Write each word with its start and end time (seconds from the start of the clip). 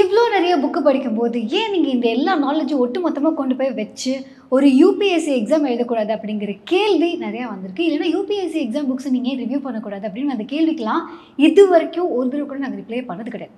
இவ்வளோ 0.00 0.20
நிறைய 0.34 0.54
புக்கு 0.56 0.80
படிக்கும்போது 0.84 1.38
ஏன் 1.58 1.72
நீங்கள் 1.72 1.92
இந்த 1.94 2.06
எல்லா 2.08 2.34
நாலேஜும் 2.44 2.82
ஒட்டு 2.84 2.98
மொத்தமாக 3.00 3.34
கொண்டு 3.34 3.54
போய் 3.56 3.72
வச்சு 3.80 4.12
ஒரு 4.48 4.66
யூபிஎஸ்சி 4.80 5.32
எக்ஸாம் 5.38 5.66
எழுதக்கூடாது 5.70 6.12
அப்படிங்கிற 6.14 6.52
கேள்வி 6.64 7.10
நிறையா 7.24 7.46
வந்திருக்கு. 7.50 7.82
இல்லைன்னா 7.88 8.08
யூபிஎஸ்சி 8.14 8.58
எக்ஸாம் 8.64 8.88
புக்ஸ் 8.90 9.12
நீங்கள் 9.16 9.38
ரிவ்யூ 9.42 9.60
பண்ணக்கூடாது 9.66 10.08
அப்படின்னு 10.08 10.34
அந்த 10.34 10.46
கேள்விக்கெலாம் 10.54 11.02
இது 11.36 11.68
வரைக்கும் 11.68 12.10
ஒரு 12.10 12.28
தடவை 12.28 12.46
கூட 12.46 12.58
நாங்கள் 12.64 12.82
ரிப்ளை 12.82 13.02
பண்ணது 13.10 13.34
கிடையாது. 13.34 13.54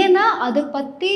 ஏன்னா 0.00 0.24
அதை 0.46 0.62
பற்றி 0.78 1.12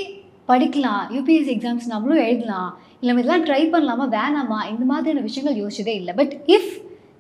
படிக்கலாம். 0.49 1.03
யூபிஎஸ்சி 1.17 1.55
எக்ஸாம்ஸ் 1.57 1.91
நம்மளும் 1.95 2.25
எழுதலாம். 2.27 2.71
இல்லை 3.01 3.15
இதெல்லாம் 3.15 3.45
ட்ரை 3.49 3.63
பண்ணலாமா? 3.75 4.07
வேணாமா? 4.19 4.61
இந்த 4.73 4.85
மாதிரியான 4.93 5.27
விஷயங்கள் 5.29 5.61
யோசிச்சதே 5.63 5.95
இல்லை. 6.01 6.15
பட் 6.15 6.35
இஃப் 6.57 6.73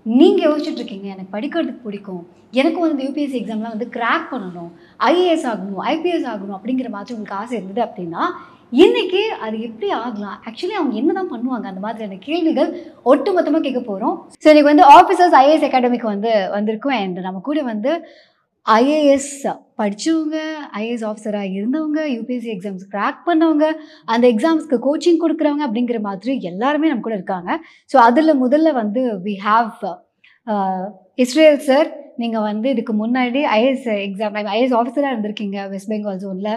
நீங்கள் 0.07 0.47
யோசிச்சுட்ருக்கீங்க 0.49 1.09
எனக்கு 1.15 1.35
படிக்கிறதுக்கு 1.37 1.87
பிடிக்கும் 1.87 2.23
எனக்கும் 2.61 2.85
வந்து 2.85 3.05
யூபிஎஸ்சி 3.07 3.39
எக்ஸாம்லாம் 3.41 3.75
வந்து 3.75 3.89
கிராக் 3.97 4.31
பண்ணணும் 4.31 4.71
ஐஏஎஸ் 5.11 5.45
ஆகணும் 5.51 5.83
ஐபிஎஸ் 5.93 6.31
ஆகணும் 6.33 6.57
அப்படிங்கிற 6.59 6.89
மாதிரி 6.95 7.15
உங்களுக்கு 7.15 7.39
ஆசை 7.41 7.55
இருந்தது 7.59 7.83
அப்படின்னா 7.87 8.23
இன்னைக்கு 8.73 9.21
அது 9.45 9.57
எப்படி 9.61 9.89
ஆகலாம்? 10.01 10.37
ஆக்சுவலி 10.49 10.75
அவங்க 10.79 10.95
என்ன 10.97 11.13
தான் 11.13 11.31
பண்ணுவாங்க? 11.33 11.67
அந்த 11.71 11.81
மாதிரியான 11.85 12.19
கேள்விகள் 12.27 12.69
ஒட்டு 13.03 13.31
மொத்தமாக 13.33 13.63
கேட்க 13.65 13.81
போகிறோம் 13.81 14.17
ஸோ 14.45 14.49
இன்னைக்கு 14.51 14.73
வந்து 14.73 14.85
ஆஃபீஸர்ஸ் 14.99 15.37
ஐஏஎஸ் 15.41 15.67
அகாடமிக்கு 15.69 16.09
வந்து 16.15 16.33
வந்திருக்கும். 16.57 16.97
அண்ட் 17.01 17.19
நம்ம 17.27 17.41
கூட 17.49 17.63
வந்து 17.63 17.93
ஐஏஎஸ் 18.67 19.33
படித்தவங்க 19.81 20.37
ஐஏஎஸ் 20.81 21.05
ஆஃபீஸராக 21.11 21.55
இருந்தவங்க 21.59 22.01
யூபிஎஸ்சி 22.17 22.51
எக்ஸாம்ஸ் 22.55 22.85
கிராக் 22.95 23.21
பண்ணவங்க 23.29 23.67
அந்த 24.13 24.25
எக்ஸாம்ஸ்க்கு 24.33 24.79
கோச்சிங் 24.87 25.23
கொடுக்குறவங்க 25.23 25.65
அப்படிங்கிற 25.69 26.01
மாதிரி 26.09 26.35
எல்லாருமே 26.51 26.91
நம்ம 26.91 27.05
கூட 27.07 27.17
இருக்காங்க. 27.21 27.51
ஸோ 27.93 27.97
அதில் 28.09 28.41
முதல்ல 28.45 28.73
வந்து 28.83 29.03
வி 29.27 29.35
ஹாவ் 29.49 29.73
இஸ்ரேல் 31.25 31.59
சார் 31.71 31.89
நீங்கள் 32.23 32.47
வந்து 32.51 32.67
இதுக்கு 32.75 32.95
முன்னாடி 33.03 33.41
ஐஏஎஸ் 33.57 33.89
எக்ஸாம் 34.07 34.37
ஐஏஎஸ் 34.55 34.77
ஆஃபீஸராக 34.81 35.13
இருந்திருக்கீங்க 35.13 35.59
வெஸ்ட் 35.73 35.91
பெங்கால் 35.93 36.23
ஜோனில் 36.25 36.55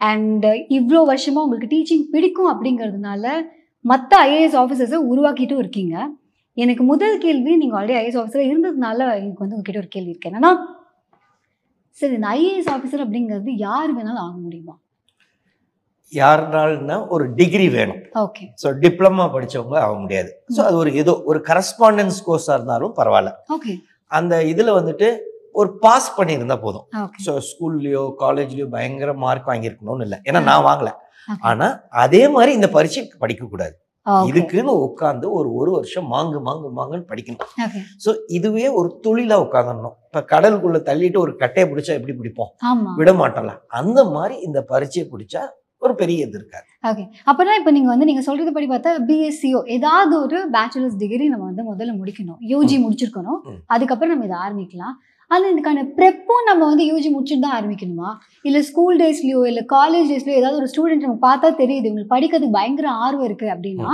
அண்ட் 0.00 0.46
இவ்வளோ 0.78 1.00
வருஷமாக 1.12 1.44
உங்களுக்கு 1.46 1.72
டீச்சிங் 1.74 2.06
பிடிக்கும் 2.14 2.50
அப்படிங்கிறதுனால 2.52 3.24
மற்ற 3.84 4.12
ஐஏஎஸ் 4.28 4.56
ஆஃபீஸர்ஸை 4.62 5.00
உருவாக்கிட்டும் 5.12 5.62
இருக்கீங்க. 5.62 5.96
எனக்கு 6.56 6.82
முதல் 6.92 7.16
கேள்வி 7.24 7.52
நீங்கள் 7.60 7.78
ஆல்ரெடி 7.78 7.98
ஐஏஎஸ் 8.00 8.18
ஆஃபீஸராக 8.20 8.50
இருந்ததுனால 8.50 8.98
எனக்கு 9.20 9.42
வந்து 9.44 9.56
உங்ககிட்ட 9.58 9.82
ஒரு 9.82 9.90
கேள்வி 9.94 10.12
இருக்கு. 10.12 10.30
என்னன்னா 10.30 10.52
சரி 11.98 12.14
இந்த 12.18 12.28
ஐஏஎஸ் 12.38 12.70
ஆஃபீஸர் 12.74 13.02
அப்படிங்கிறது 13.04 13.50
யார் 13.66 13.90
வேணாலும் 13.96 14.24
ஆக 14.26 14.34
முடியுமா? 14.44 14.74
யாருனாலும்னா 16.12 16.96
ஒரு 17.14 17.24
டிகிரி 17.38 17.66
வேணும். 17.76 18.00
ஓகே 18.22 18.44
ஸோ 18.62 18.70
டிப்ளமா 18.82 19.24
படிச்சவங்க 19.34 19.76
ஆக 19.84 19.94
முடியாது. 20.04 20.30
ஸோ 20.56 20.60
அது 20.68 20.76
ஒரு 20.82 20.90
ஏதோ 21.02 21.12
ஒரு 21.30 21.38
கரஸ்பாண்டன்ஸ் 21.50 22.18
கோர்ஸாக 22.26 22.56
இருந்தாலும் 22.58 22.94
பரவாயில்ல. 22.98 23.30
ஓகே 23.56 23.74
அந்த 24.10 24.34
இதில் 24.52 24.76
வந்துட்டு 24.78 25.08
ஒரு 25.60 25.68
பாஸ் 25.84 26.10
பண்ணியிருந்தா 26.18 26.56
போதும். 26.66 26.86
ஸோ 27.26 27.32
ஸ்கூல்லையோ 27.50 28.02
காலேஜ்லயோ 28.22 28.66
பயங்கர 28.74 29.12
மார்க் 29.24 29.48
வாங்கியிருக்கணும்னு 29.50 30.06
இல்லை. 30.08 30.18
ஏன்னா 30.28 30.42
நான் 30.50 30.66
வாங்கல. 30.70 30.90
Okay. 31.28 31.42
ஆனா 31.48 31.66
அதே 32.04 32.20
மாதிரி 32.34 32.52
இந்த 32.58 32.68
பரீட்சைக்கு 32.76 33.20
படிக்கக்கூடாது. 33.22 33.74
இதுக்குன்னு 34.30 34.72
உட்காந்து 34.86 35.26
ஒரு 35.38 35.48
ஒரு 35.60 35.70
வருஷம் 35.76 36.06
மாங்கு 36.14 36.40
மாங்கு 36.48 36.68
மாங்குன்னு 36.78 37.08
படிக்கணும். 37.10 37.50
ஸோ 38.04 38.10
இதுவே 38.36 38.66
ஒரு 38.80 38.88
தொழிலா 39.06 39.36
உட்காந்துடணும் 39.46 39.96
இப்போ 40.08 40.22
கடலுக்குள்ள 40.32 40.78
தள்ளிட்டு 40.88 41.18
ஒரு 41.24 41.34
கட்டையை 41.42 41.66
பிடிச்சா 41.70 41.92
எப்படி 41.98 42.14
பிடிப்போம்? 42.20 42.50
விட 43.00 43.12
மாட்டோம்ல. 43.22 43.54
அந்த 43.80 44.00
மாதிரி 44.16 44.36
இந்த 44.48 44.60
பரீட்சையை 44.72 45.06
பிடிச்சா 45.12 45.42
ஒரு 45.82 45.94
பெரிய 46.00 46.26
இது 46.26 46.36
இருக்காது. 46.40 46.66
ஓகே. 46.88 47.04
அப்போனா 47.30 47.54
இப்போ 47.60 47.70
நீங்கள் 47.76 47.92
வந்து 47.92 48.08
நீங்கள் 48.08 48.26
சொல்கிறது 48.26 48.50
படி 48.56 48.66
பார்த்தா 48.72 48.90
பிஎஸ்சியோ 49.08 49.60
ஏதாவது 49.76 50.14
ஒரு 50.24 50.38
பேச்சுலர்ஸ் 50.56 50.98
டிகிரி 51.00 51.24
நம்ம 51.32 51.46
வந்து 51.50 51.64
முதல்ல 51.70 51.92
முடிக்கணும். 52.00 52.38
யூஜி 52.52 52.76
முடிச்சிருக்கணும். 52.84 53.40
அதுக்கப்புறம் 53.74 54.12
நம்ம 54.14 54.28
இதை 54.28 54.38
ஆரம்பிக்கலாம். 54.44 54.94
ஆனால் 55.32 55.50
இதுக்கான 55.52 55.84
ப்ரெப்பும் 55.98 56.46
நம்ம 56.50 56.62
வந்து 56.70 56.84
யூஜி 56.90 57.08
முடிச்சுட்டு 57.14 57.44
தான் 57.46 57.56
ஆரம்பிக்கணுமா? 57.58 58.10
இல்லை 58.48 58.60
ஸ்கூல் 58.70 58.96
டேஸ்லையோ 59.02 59.40
இல்லை 59.50 59.62
காலேஜ் 59.76 60.10
டேஸ்லையோ 60.12 60.38
ஏதாவது 60.40 60.58
ஒரு 60.62 60.70
ஸ்டூடெண்ட் 60.72 61.06
நம்ம 61.06 61.20
பார்த்தா 61.28 61.50
தெரியுது 61.62 61.88
இவங்களுக்கு 61.88 62.14
படிக்கிறதுக்கு 62.14 62.58
பயங்கர 62.58 62.88
ஆர்வம் 63.04 63.26
இருக்குது 63.28 63.52
அப்படின்னா 63.54 63.92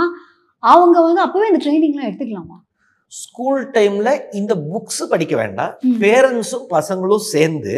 அவங்க 0.63 0.97
வந்து 1.07 1.21
அப்போவே 1.25 1.49
இந்த 1.51 1.61
ட்ரைனிங்லாம் 1.65 2.09
எடுத்துக்கலாமா? 2.09 2.57
ஸ்கூல் 3.11 3.61
டைம்ல 3.75 4.09
இந்த 4.39 4.53
புக்ஸ் 4.71 5.03
படிக்க 5.13 5.35
வேண்டாம். 5.41 5.71
பேரண்ட்ஸும் 6.03 6.65
பசங்களும் 6.73 7.23
சேர்ந்து 7.33 7.75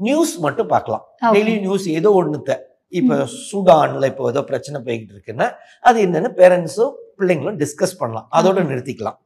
நியூஸ் 0.00 0.34
மட்டும் 0.44 0.68
பார்க்கலாம். 0.74 1.04
டெய்லி 1.34 1.54
நியூஸ் 1.64 1.86
ஏதோ 2.00 2.10
ஒண்ணுத்த. 2.20 2.50
இப்போ 2.98 3.16
சூடான்ல 3.48 4.04
இப்போ 4.12 4.24
ஏதோ 4.32 4.40
பிரச்சனை 4.50 4.78
போய்கிட்டு 4.86 5.14
இருக்குன்னா 5.16 5.46
அது 5.88 5.98
என்னன்னு 6.06 6.30
பேரண்ட்ஸும் 6.38 6.94
பிள்ளைங்களும் 7.18 7.58
டிஸ்கஸ் 7.62 7.98
பண்ணலாம். 8.02 8.28
அதோட. 8.38 8.58
நிறுத்திக்கலாம். 8.70 9.16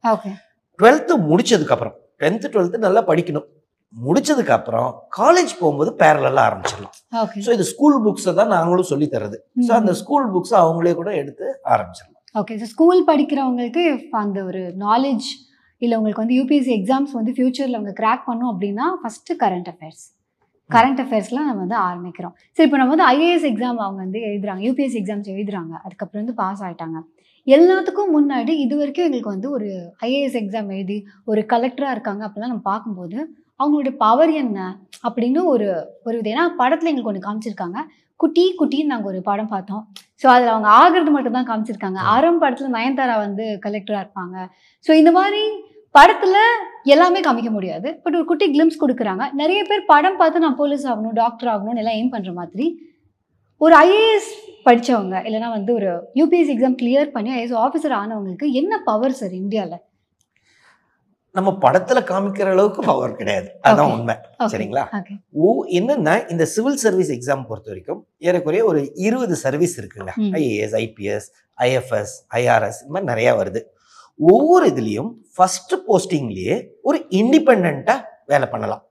டுவெல்த்து 0.79 1.13
முடிச்சதுக்கு 1.29 1.75
அப்புறம் 1.75 1.95
டென்த்து 2.23 2.47
டுவெல்த்து 2.53 2.85
நல்லா 2.87 3.01
படிக்கணும். 3.11 3.47
முடிச்சதுக்கு 3.95 4.53
அப்புறம் 4.57 4.89
காலேஜ் 5.17 5.53
போகும்போது 5.59 5.91
பேரலெல்லாம் 6.01 6.47
ஆரம்பிச்சிடலாம். 6.49 6.95
ஓகே 7.23 7.43
ஸோ 7.45 7.51
இது 7.57 7.65
ஸ்கூல் 7.73 7.97
புக்ஸை 8.05 8.33
தான் 8.39 8.53
நாங்களும் 8.55 8.89
சொல்லி 8.91 9.07
தர்றது. 9.13 9.37
ஸோ 9.67 9.71
அந்த 9.79 9.93
ஸ்கூல் 10.01 10.27
புக்ஸை 10.33 10.57
அவங்களே 10.63 10.93
கூட 10.99 11.11
எடுத்து 11.21 11.45
ஆரம்பிச்சிடலாம். 11.75 12.21
ஓகே 12.41 12.55
ஸோ 12.61 12.67
ஸ்கூல் 12.73 13.01
படிக்கிறவங்களுக்கு 13.11 13.85
அந்த 14.23 14.39
ஒரு 14.49 14.63
நாலேஜ் 14.85 15.29
இல்லை 15.81 15.95
உங்களுக்கு 15.99 16.23
வந்து 16.23 16.37
யூபிஎஸ்சி 16.39 16.73
எக்ஸாம்ஸ் 16.79 17.13
வந்து 17.19 17.31
ஃப்யூச்சரில் 17.37 17.77
அவங்க 17.79 17.93
கிராக் 18.01 18.27
பண்ணும் 18.27 18.51
அப்படின்னா 18.51 18.85
ஃபஸ்ட்டு 19.01 19.37
கரண்ட் 19.43 19.69
அஃபேர்ஸ் 19.73 20.03
கரண்ட் 20.69 21.01
அஃபேர்ஸ்லாம் 21.03 21.47
நம்ம 21.49 21.61
வந்து 21.63 21.77
ஆரம்பிக்கிறோம். 21.87 22.33
சரி 22.55 22.65
இப்போ 22.67 22.77
நம்ம 22.81 22.93
வந்து 22.93 23.07
ஐஏஎஸ் 23.15 23.47
எக்ஸாம் 23.49 23.81
அவங்க 23.85 23.99
வந்து 24.05 24.19
எழுதுறாங்க. 24.29 24.61
யூபிஎஸ்சி 24.67 24.97
எக்ஸாம்ஸ் 25.01 25.29
எழுதுறாங்க. 25.33 25.73
அதுக்கப்புறம் 25.85 26.21
வந்து 26.23 26.35
பாஸ் 26.39 26.61
ஆயிட்டாங்க. 26.67 26.99
எல்லாத்துக்கும் 27.47 28.13
முன்னாடி 28.17 28.53
இது 28.65 28.75
வரைக்கும் 28.79 29.07
எங்களுக்கு 29.07 29.33
வந்து 29.33 29.49
ஒரு 29.57 29.67
ஐஏஎஸ் 30.07 30.37
எக்ஸாம் 30.41 30.69
எழுதி 30.75 30.97
ஒரு 31.31 31.41
கலெக்டராக 31.51 31.95
இருக்காங்க 31.95 32.23
அப்படிலாம் 32.27 32.53
நம்ம 32.53 32.65
பார்க்கும்போது 32.71 33.17
அவங்களோட 33.59 33.91
பவர் 34.05 34.31
என்ன 34.43 34.59
அப்படின்னு 35.07 35.41
ஒரு 35.53 35.67
ஒரு 36.07 36.15
இது 36.21 36.31
ஏன்னா 36.33 36.45
படத்தில் 36.61 36.89
எங்களுக்கு 36.91 37.11
ஒன்று 37.11 37.27
காமிச்சிருக்காங்க. 37.27 37.79
குட்டி 38.19 38.43
குட்டின்னு 38.59 38.91
நாங்கள் 38.93 39.11
ஒரு 39.11 39.19
படம் 39.29 39.51
பார்த்தோம். 39.53 39.83
ஸோ 40.21 40.25
அதில் 40.33 40.51
அவங்க 40.53 40.69
ஆகிறது 40.81 41.11
மட்டும் 41.15 41.37
தான் 41.37 41.47
காமிச்சிருக்காங்க 41.49 41.99
ஆரம் 42.15 42.41
படத்தில் 42.43 42.75
நயன்தாரா 42.77 43.15
வந்து 43.25 43.45
கலெக்டராக 43.65 44.03
இருப்பாங்க. 44.05 44.35
ஸோ 44.85 44.91
இந்த 45.01 45.11
மாதிரி 45.19 45.41
படத்தில் 45.95 46.39
எல்லாமே 46.93 47.19
காமிக்க 47.27 47.49
முடியாது. 47.57 47.89
பட் 48.03 48.15
ஒரு 48.19 48.25
குட்டி 48.31 48.45
கிளிம்ஸ் 48.53 48.81
கொடுக்குறாங்க. 48.83 49.23
நிறைய 49.41 49.59
பேர் 49.69 49.83
படம் 49.93 50.19
பார்த்து 50.21 50.43
நான் 50.45 50.59
போலீஸ் 50.61 50.85
ஆகணும் 50.91 51.17
டாக்டர் 51.21 51.51
ஆகணும்னு 51.53 51.81
எல்லாம் 51.83 51.97
எய்ம் 51.99 52.13
பண்ணுற 52.15 52.33
மாதிரி 52.39 52.65
ஒரு 53.61 53.75
ஐஏஎஸ் 53.87 54.31
படித்தவங்க 54.65 55.17
இல்லைன்னா 55.27 55.49
வந்து 55.57 55.71
ஒரு 55.79 55.89
யூபிஎஸ்சி 56.19 56.53
எக்ஸாம் 56.53 56.79
கிளியர் 56.81 57.13
பண்ணி 57.15 57.29
ஐஏஎஸ் 57.35 57.59
ஆஃபீஸர் 57.65 57.95
ஆனவங்களுக்கு 57.99 58.47
என்ன 58.61 58.79
பவர் 58.89 59.19
சார் 59.19 59.35
இந்தியாவில் 59.43 59.81
நம்ம 61.35 61.51
படத்துல 61.63 61.99
காமிக்கிற 62.09 62.47
அளவுக்கு 62.55 62.81
பவர் 62.81 63.15
கிடையாது. 63.15 63.47
அதான். 63.47 63.93
உண்மை. 63.97 64.15
சரிங்களா? 64.53 64.83
ஓ 65.31 65.65
என்னன்னா 65.79 66.31
இந்த 66.31 66.45
சிவில் 66.45 66.77
சர்வீஸ் 66.77 67.11
எக்ஸாம் 67.11 67.45
பொறுத்த 67.47 67.69
வரைக்கும் 67.71 68.07
ஏறக்குறைய 68.17 68.65
ஒரு 68.65 68.93
இருபது 68.95 69.35
சர்வீஸ் 69.35 69.81
இருக்குங்க. 69.81 70.11
ஐஏஎஸ் 70.41 70.75
ஐபிஎஸ் 70.83 71.27
ஐஎஃப்எஸ் 71.57 72.13
ஐஆர்எஸ் 72.39 72.79
இந்த 72.81 72.93
மாதிரி 72.93 73.11
நிறைய 73.13 73.33
வருது. 73.41 73.61
ஒவ்வொரு 74.19 74.65
இதுலயும் 74.73 75.11
ஃபர்ஸ்ட் 75.35 75.73
போஸ்டிங்லயே 75.87 76.57
ஒரு 76.81 77.05
இண்டிபெண்டா 77.09 77.95
வேலை 78.25 78.47
பண்ணலாம். 78.51 78.83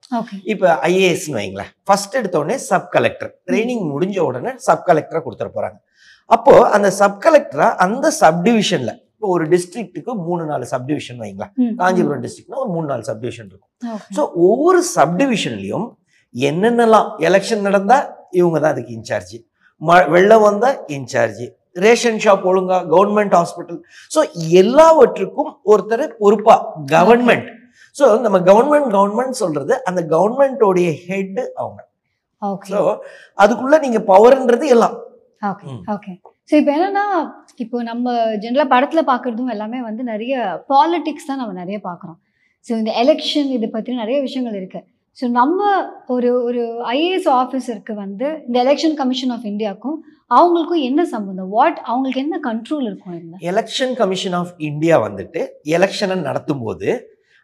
இப்போ 0.43 0.69
ஐஏஎஸ்னு 0.89 1.39
வைங்களேன். 1.41 1.71
ஃபர்ஸ்ட் 1.85 2.15
எடுத்த 2.15 2.39
உடனே 2.39 2.57
சப் 2.57 2.91
கலெக்டர் 2.97 3.33
ட்ரைனிங் 3.47 3.85
முடிஞ்ச 3.93 4.19
உடனே 4.19 4.53
சப் 4.57 4.85
கலெக்டரை 4.89 5.23
கொடுத்துட 5.25 5.49
போறாங்க. 5.57 5.79
அப்போ 6.25 6.69
அந்த 6.69 6.91
சப் 6.91 7.19
கலெக்டரா 7.25 7.75
அந்த 7.87 8.11
சப் 8.11 8.43
டிவிஷன்ல 8.47 8.93
இப்போ 9.25 9.35
ஒரு 9.35 9.45
டிஸ்ட்ரிக்ட்டுக்கு 9.53 10.13
மூணு 10.25 10.43
நாலு 10.47 10.65
சப் 10.71 10.83
டிவிஷன் 10.89 11.21
வைங்களேன் 11.21 11.53
காஞ்சிபுரம் 11.79 12.23
டிஸ்ட்ரிக்ட்னா 12.25 12.59
ஒரு 12.63 12.71
மூணு 12.73 12.87
நாலு 12.87 13.05
சப் 13.07 13.21
டிவிஷன் 13.23 13.47
இருக்கும் 13.47 13.71
ஸோ 14.17 14.23
ஒவ்வொரு 14.47 14.81
சப் 14.89 15.15
டிவிஷன்லையும் 15.21 15.87
என்னென்னலாம் 16.35 17.07
எலெக்ஷன் 17.27 17.65
நடந்தா 17.69 17.99
இவங்க 18.33 18.59
தான் 18.59 18.73
அதுக்கு 18.75 18.93
இன்சார்ஜ் 18.97 19.33
ம 19.83 19.97
வெள்ளம் 20.15 20.45
வந்தா 20.47 20.71
இன்சார்ஜ் 20.97 21.41
ரேஷன் 21.77 22.21
ஷாப் 22.25 22.45
ஒழுங்கா 22.51 22.81
கவர்மெண்ட் 22.91 23.37
ஹாஸ்பிட்டல் 23.39 23.81
ஸோ 24.11 24.21
எல்லாவற்றுக்கும் 24.61 25.51
ஒருத்தர் 25.73 26.05
பொறுப்பா 26.21 26.57
கவர்மெண்ட் 26.93 27.49
ஸோ 27.97 28.05
நம்ம 28.21 28.43
கவர்மெண்ட் 28.51 28.93
கவர்மெண்ட் 28.95 29.43
சொல்றது 29.43 29.75
அந்த 29.85 30.03
கவர்மெண்டோடைய 30.13 30.91
ஹெட் 31.07 31.43
அவங்க. 31.57 31.81
ஸோ 32.73 32.81
அதுக்குள்ள 33.39 33.79
நீங்க 33.81 34.03
பவர்ன்றது 34.11 34.69
எல்லாம். 34.77 34.97
ஓகே. 35.45 35.69
ஓகே 35.95 36.13
ஸோ 36.49 36.55
இப்போ 36.61 36.73
என்னன்னா 36.77 37.05
இப்போ 37.59 37.77
நம்ம 37.83 38.07
ஜென்ரலாக 38.43 38.69
படத்தில் 38.73 39.09
பார்க்குறதும் 39.11 39.53
எல்லாமே 39.55 39.79
வந்து 39.87 40.03
நிறைய 40.11 40.35
பாலிட்டிக்ஸ் 40.73 41.29
தான் 41.29 41.41
நம்ம 41.43 41.55
நிறைய 41.63 41.79
பார்க்குறோம் 41.89 42.19
ஸோ 42.67 42.73
இந்த 42.81 42.91
எலெக்ஷன் 43.03 43.49
இதை 43.51 43.69
பற்றி 43.69 43.95
நிறைய 43.95 44.19
விஷயங்கள் 44.23 44.59
இருக்குது 44.61 44.87
ஸோ 45.19 45.25
நம்ம 45.31 45.59
ஒரு 46.07 46.31
ஒரு 46.49 46.63
ஐஏஎஸ் 46.95 47.29
ஆஃபீஸருக்கு 47.41 47.95
வந்து 47.95 48.27
இந்த 48.47 48.57
எலெக்ஷன் 48.65 48.97
கமிஷன் 49.01 49.33
ஆஃப் 49.35 49.47
இந்தியாவுக்கும் 49.53 49.99
அவங்களுக்கும் 50.31 50.85
என்ன 50.89 51.01
சம்பந்தம்? 51.05 51.51
வாட் 51.57 51.79
அவங்களுக்கு 51.87 52.23
என்ன 52.27 52.37
கண்ட்ரோல் 52.49 52.87
இருக்கும் 52.87 53.17
என்ன 53.19 53.41
எலெக்ஷன் 53.51 53.95
கமிஷன் 53.95 54.37
ஆஃப் 54.41 54.55
இந்தியா 54.69 54.97
வந்துட்டு 55.07 55.41
எலெக்ஷனை 55.77 56.17
நடத்தும் 56.29 56.63
போது 56.65 56.89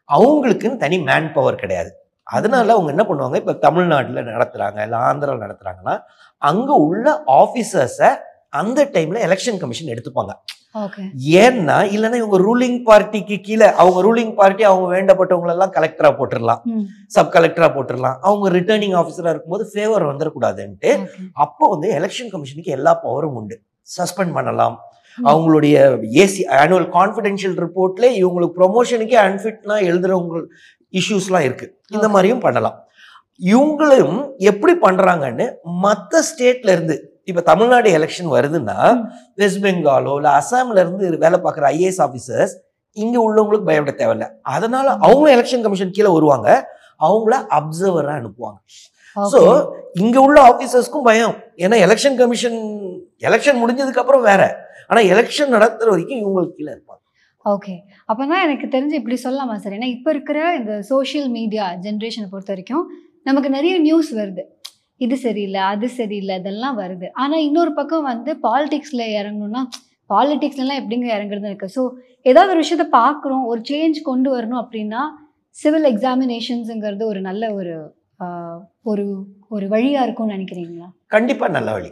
அவங்களுக்குன்னு 0.08 0.82
தனி 0.84 0.96
மேன் 1.08 1.28
பவர் 1.32 1.60
கிடையாது. 1.62 1.90
அதனால 2.26 2.72
அவங்க 2.72 2.90
என்ன 2.94 3.04
பண்ணுவாங்க? 3.08 3.36
இப்போ 3.36 3.54
தமிழ்நாட்டில் 3.66 4.28
நடத்துகிறாங்க 4.34 4.78
இல்லை 4.86 4.98
ஆந்திராவில் 5.08 5.44
நடத்துகிறாங்கன்னா 5.46 5.94
அங்கே 6.42 6.74
உள்ள 6.86 7.06
ஆஃபீஸர்ஸை 7.40 8.10
அந்த 8.50 8.84
டைம்ல 8.84 9.18
எலெக்ஷன் 9.26 9.58
கமிஷன் 9.58 9.88
எடுத்துப்பாங்க. 9.88 10.32
ஏன்னா 11.30 11.76
இல்லைன்னா 11.94 12.14
இவங்க 12.14 12.38
ரூலிங் 12.38 12.82
பார்ட்டிக்கு 12.86 13.40
கீழே 13.40 13.66
அவங்க 13.66 14.02
ரூலிங் 14.02 14.34
பார்ட்டி 14.34 14.64
அவங்க 14.64 14.96
வேண்டப்பட்டவங்க 14.96 15.48
எல்லாம் 15.48 15.72
கலெக்டரா 15.72 16.10
போட்டுடலாம். 16.18 16.60
சப் 17.06 17.34
கலெக்டரா 17.34 17.68
போட்டுடலாம். 17.76 18.16
அவங்க 18.20 18.58
ரிட்டர்னிங் 18.58 18.96
ஆஃபீஸரா 19.00 19.28
இருக்கும்போது 19.28 19.70
ஃபேவர் 19.74 20.06
வந்துடக்கூடாதுன்ட்டு 20.06 21.06
அப்போ 21.32 21.68
வந்து 21.68 21.90
எலெக்ஷன் 21.92 22.30
கமிஷனுக்கு 22.30 22.72
எல்லா 22.72 23.00
பவரும் 23.04 23.32
உண்டு. 23.32 23.60
சஸ்பெண்ட் 23.96 24.32
பண்ணலாம். 24.32 24.80
அவங்களுடைய 25.24 25.76
ஏசி 26.12 26.38
ஆனுவல் 26.48 26.88
கான்ஃபிடென்ஷியல் 26.88 27.66
ரிப்போர்ட்ல 27.66 28.22
இவங்களுக்கு 28.22 28.50
ப்ரொமோஷனுக்கே 28.56 29.18
அன்ஃபிட்னா 29.26 29.86
எழுதுறவங்க 29.90 30.44
இஷ்யூஸ்லாம் 30.92 31.40
இருக்கு. 31.40 31.80
இந்த. 31.90 32.08
மாதிரியும் 32.08 32.40
பண்ணலாம். 32.40 32.84
இவங்களும் 33.40 34.30
எப்படி 34.36 34.72
பண்றாங்கன்னு 34.82 35.52
மற்ற 35.62 36.22
ஸ்டேட்ல 36.22 36.72
இருந்து 36.72 37.09
இப்ப 37.30 37.42
தமிழ்நாடு 37.50 37.88
எலெக்ஷன் 37.98 38.30
வருதுன்னா. 38.36 38.76
வெஸ்ட் 39.40 39.62
பெங்காலோ 39.64 40.14
இல்ல 40.20 40.30
அசாம்ல 40.40 40.78
இருந்து 40.84 41.04
வேலை 41.24 41.38
பார்க்குற 41.46 41.66
ஐஏஎஸ் 41.76 42.02
ஆஃபீஸர்ஸ் 42.06 42.54
இங்க 42.96 43.16
உள்ளவங்களுக்கு 43.26 43.68
பயப்பட 43.70 43.92
தேவையில்ல. 44.02 44.26
அதனால 44.54 44.86
அவங்க 45.06 45.26
எலெக்ஷன் 45.36 45.64
கமிஷன் 45.66 45.96
கீழே 45.98 46.10
வருவாங்க. 46.16 46.48
அவங்கள 47.06 47.34
அப்சர்வரா 47.58 48.14
அனுப்புவாங்க. 48.20 48.58
ஸோ 49.32 49.40
இங்க 50.02 50.16
உள்ள 50.26 50.38
ஆபீசர்ஸ்க்கும் 50.50 51.06
பயம். 51.10 51.36
ஏன்னா 51.64 51.76
எலெக்ஷன் 51.86 52.18
கமிஷன் 52.20 52.58
எலெக்ஷன் 53.28 53.60
முடிஞ்சதுக்கு 53.62 54.02
அப்புறம் 54.02 54.26
வேற. 54.30 54.42
ஆனா 54.90 55.00
எலெக்ஷன் 55.12 55.54
நடத்துற 55.56 55.88
வரைக்கும் 55.92 56.20
இவங்களுக்கு 56.22 56.56
கீழே 56.58 56.70
இருப்பாங்க. 56.74 57.02
ஓகே 57.54 57.74
அப்போனா 58.10 58.38
எனக்கு 58.46 58.66
தெரிஞ்சு 58.74 58.96
இப்படி 59.00 59.16
சொல்லலாமா 59.26 59.54
சார் 59.64 59.76
ஏன்னா 59.76 59.88
இப்போ 59.96 60.10
இருக்கிற 60.14 60.38
இந்த 60.60 60.72
சோஷியல் 60.92 61.28
மீடியா 61.36 61.66
ஜென்ரேஷனை 61.86 62.28
பொறுத்த 62.32 62.52
வரைக்கும் 62.54 62.84
நமக்கு 63.28 63.50
நிறைய 63.56 63.74
நியூஸ் 63.86 64.10
வருது. 64.18 64.42
இது 65.04 65.16
சரியில்லை 65.26 65.60
அது 65.72 65.86
சரியில்லை 65.98 66.34
இதெல்லாம் 66.40 66.76
வருது. 66.82 67.06
ஆனால் 67.22 67.44
இன்னொரு 67.48 67.72
பக்கம் 67.78 68.08
வந்து 68.12 68.30
பாலிடிக்ஸில் 68.46 69.04
இறங்கணும்னா 69.20 69.62
பாலிடிக்ஸ்லாம் 70.10 70.80
எப்படிங்க 70.82 71.06
இறங்குறது 71.16 71.48
இருக்கு. 71.50 71.68
ஸோ 71.76 71.82
ஏதாவது 72.30 72.52
ஒரு 72.54 72.62
விஷயத்த 72.64 72.86
பார்க்குறோம் 73.00 73.44
ஒரு 73.52 73.60
சேஞ்ச் 73.70 73.98
கொண்டு 74.10 74.28
வரணும் 74.36 74.60
அப்படின்னா 74.62 75.02
சிவில் 75.56 75.90
எக்ஸாமினேஷன்ஸுங்கிறது 75.92 77.04
ஒரு 77.12 77.20
நல்ல 77.28 77.44
ஒரு 77.58 77.74
ஒரு 78.90 79.04
ஒரு 79.54 79.66
வழியாக 79.74 80.06
இருக்கும்னு 80.06 80.36
நினைக்கிறீங்களா? 80.36 80.88
கண்டிப்பா 81.14 81.46
நல்ல 81.56 81.68
வழி. 81.76 81.90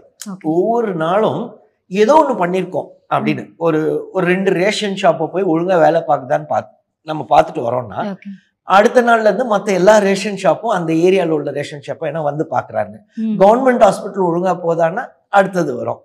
ஒவ்வொரு 0.55 0.91
நாளும் 1.05 1.41
ஏதோ 1.91 2.15
ஒண்ணு 2.23 2.35
பண்ணியிருக்கோம் 2.43 2.89
அப்படின்னு. 3.15 3.45
ஒரு 3.67 3.81
ஒரு 4.17 4.25
ரெண்டு 4.33 4.51
ரேஷன் 4.63 4.99
ஷாப்பை 5.03 5.27
போய் 5.35 5.51
ஒழுங்கா 5.53 5.79
வேலை 5.85 6.01
பார்க்குதான்னு 6.11 6.49
பார்த்து 6.53 6.75
நம்ம 7.11 7.25
பார்த்துட்டு 7.33 7.63
வரோம்னா 7.69 8.01
அடுத்த 8.69 9.03
நாள்ல 9.09 9.29
இருந்து 9.31 9.47
மற்ற 9.53 9.69
எல்லா 9.81 9.95
ரேஷன் 10.07 10.41
ஷாப்பும் 10.43 10.75
அந்த 10.77 10.91
ஏரியால 11.07 11.37
உள்ள 11.37 11.51
ரேஷன் 11.59 11.85
ஷாப்பும் 11.87 12.11
என்ன 12.11 12.23
வந்து 12.29 12.45
பாக்குறாங்க. 12.55 12.95
கவர்மெண்ட் 13.43 13.85
ஹாஸ்பிட்டல் 13.87 14.27
ஒழுங்கா 14.31 14.55
போதான்னா 14.65 15.05
அடுத்தது 15.39 15.71
வரும். 15.79 16.01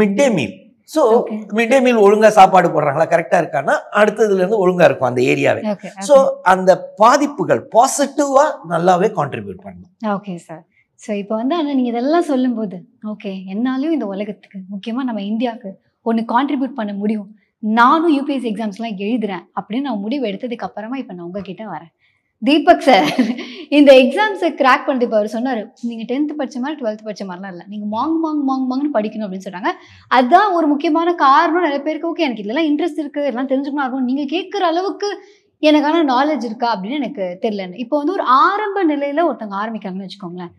Mid 0.00 0.16
day 0.20 0.26
meal 0.38 0.54
so. 0.88 1.00
Mid 1.58 1.70
day 1.72 1.78
meal 1.86 2.00
ஒழுங்கா 2.06 2.28
சாப்பாடு 2.38 2.68
போடுறாங்களா? 2.74 3.06
கரெக்டா 3.12 3.38
இருக்கான்னா 3.42 3.74
அடுத்ததுல 4.00 4.40
இருந்து 4.42 4.62
ஒழுங்கா 4.64 4.86
இருக்கும் 4.88 5.10
அந்த 5.10 5.22
ஏரியாவே 5.32 5.62
ஸோ 6.08 6.16
அந்த 6.52 6.70
பாதிப்புகள் 7.02 7.62
பாசிட்டிவா 7.74 8.44
நல்லாவே 8.72 9.10
கான்ட்ரிபியூட் 9.18 9.64
பண்ணணும் 9.64 10.12
ஓகே 10.16 10.34
சார் 10.48 10.62
ஸோ 11.00 11.10
இப்போ 11.22 11.34
வந்து 11.40 11.54
ஆனால் 11.58 11.76
நீங்கள் 11.78 11.92
இதெல்லாம் 11.92 12.28
சொல்லும்போது 12.32 12.76
ஓகே 13.12 13.32
என்னாலையும் 13.54 13.96
இந்த 13.96 14.06
உலகத்துக்கு 14.14 14.58
முக்கியமாக 14.74 15.06
நம்ம 15.08 15.24
இந்தியாவுக்கு 15.32 15.70
ஒன்று 16.06 16.22
கான்ட்ரிபியூட் 16.34 16.78
பண்ண 16.78 16.92
முடியும். 17.02 17.28
நானும் 17.62 18.14
யூபிஎஸ்சி 18.16 18.48
எக்ஸாம்ஸ்லாம் 18.52 18.98
எழுதுறேன் 19.06 19.44
அப்படின்னு 19.58 19.88
நான் 19.88 20.02
முடிவு 20.04 20.24
எடுத்ததுக்கு 20.30 20.66
அப்புறமா 20.68 20.96
இப்போ 21.02 21.14
நான் 21.14 21.26
உங்ககிட்ட 21.28 21.64
வரேன். 21.74 21.92
தீபக் 22.42 22.84
சார் 22.86 23.06
இந்த 23.76 23.90
எக்ஸாம்ஸை 24.02 24.48
கிராக் 24.58 24.84
பண்ணிட்டு 24.86 25.06
இப்போ 25.06 25.18
அவர் 25.20 25.32
சொன்னார் 25.34 25.60
நீங்கள் 25.88 26.08
டென்த்து 26.10 26.36
படிச்ச 26.40 26.56
மாதிரி 26.62 26.76
டுவெல்த் 26.80 27.06
படிச்ச 27.06 27.22
மாதிரிலாம் 27.28 27.54
இல்லை. 27.54 27.66
நீங்கள் 27.72 27.90
மாங் 27.94 28.18
மாங் 28.24 28.42
மாங் 28.48 28.66
மாங்னு 28.70 28.90
படிக்கணும் 28.96 29.26
அப்படின்னு 29.26 29.46
சொன்னாங்க. 29.48 29.70
அதுதான் 30.16 30.52
ஒரு 30.58 30.66
முக்கியமான 30.72 31.14
காரணம் 31.24 31.66
நிறைய 31.66 31.80
பேருக்கு. 31.86 32.10
ஓகே 32.12 32.26
எனக்கு 32.26 32.44
இதெல்லாம் 32.44 32.68
இன்ட்ரெஸ்ட் 32.70 33.02
இருக்குது 33.04 33.30
எல்லாம் 33.30 33.50
தெரிஞ்சுக்கணும் 33.52 33.84
இருக்கும் 33.86 34.08
நீங்கள் 34.10 34.30
கேட்குற 34.34 34.64
அளவுக்கு 34.72 35.10
எனக்கான 35.62 36.02
நாலேஜ் 36.14 36.44
இருக்கா 36.48 36.68
அப்படின்னு 36.74 37.00
எனக்கு 37.02 37.26
தெரிலன்னு 37.44 37.82
இப்போ 37.84 37.96
வந்து 38.00 38.14
ஒரு 38.16 38.24
ஆரம்ப 38.44 38.84
நிலையில் 38.92 39.26
ஒருத்தவங்க 39.28 39.58
ஆரம்பிக்கிறாங்கன்னு 39.62 40.08
வச்சுக்கோங்களேன். 40.08 40.52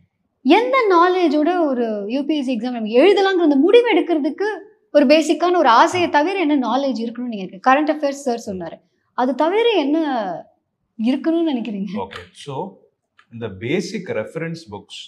எந்த 0.45 0.77
நாலேஜோட 0.95 1.51
ஒரு 1.69 1.85
யூபிஎஸ்சி 2.15 2.51
எக்ஸாம் 2.55 2.77
நம்ம 2.77 2.91
எழுதலாங்கிற 3.01 3.47
அந்த 3.49 3.59
முடிவு 3.65 3.87
எடுக்கிறதுக்கு 3.93 4.49
ஒரு 4.95 5.05
பேசிக்கான 5.13 5.57
ஒரு 5.63 5.69
ஆசையை 5.81 6.07
தவிர 6.17 6.35
என்ன 6.45 6.55
நாலேஜ் 6.69 6.99
இருக்கணும்னு 7.05 7.33
நீங்க 7.33 7.45
இருக்கு 7.45 7.65
கரண்ட் 7.69 7.91
அஃபேர்ஸ் 7.93 8.25
சார் 8.27 8.47
சொன்னாரு. 8.49 8.77
அது 9.21 9.31
தவிர 9.43 9.67
என்ன 9.83 9.97
இருக்கணும்னு 10.99 11.51
நினைக்கிறீங்க? 11.51 11.91
ஓகே 12.05 12.21
ஸோ 12.45 12.55
இந்த 13.35 13.47
பேசிக் 13.65 14.09
ரெஃபரன்ஸ் 14.21 14.63
புக்ஸ் 14.73 15.01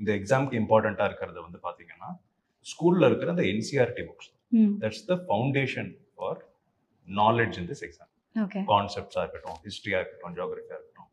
இந்த 0.00 0.10
எக்ஸாம்க்கு 0.18 0.56
இம்பார்ட்டண்ட்டாக 0.62 1.08
இருக்கிறது 1.10 1.38
வந்து 1.46 1.58
பார்த்தீங்கன்னா 1.66 2.10
ஸ்கூலில் 2.66 3.06
இருக்கிற 3.08 3.30
அந்த 3.34 3.44
NCERT 3.52 4.04
books 4.08 4.30
that's 4.82 5.04
the 5.10 5.16
foundation 5.26 5.90
for 6.14 6.40
knowledge 7.08 7.56
in 7.60 7.68
this 7.70 7.84
exam 7.88 8.10
okay 8.44 8.60
கான்செப்ட்ஸாக 8.72 9.24
இருக்கட்டும் 9.24 9.58
ஹிஸ்ட்ரியாக 9.66 10.00
இருக்கட்டும் 10.02 10.34
ஜியோகிரஃபியாக 10.38 10.78
இருக்கட்டும். 10.78 11.10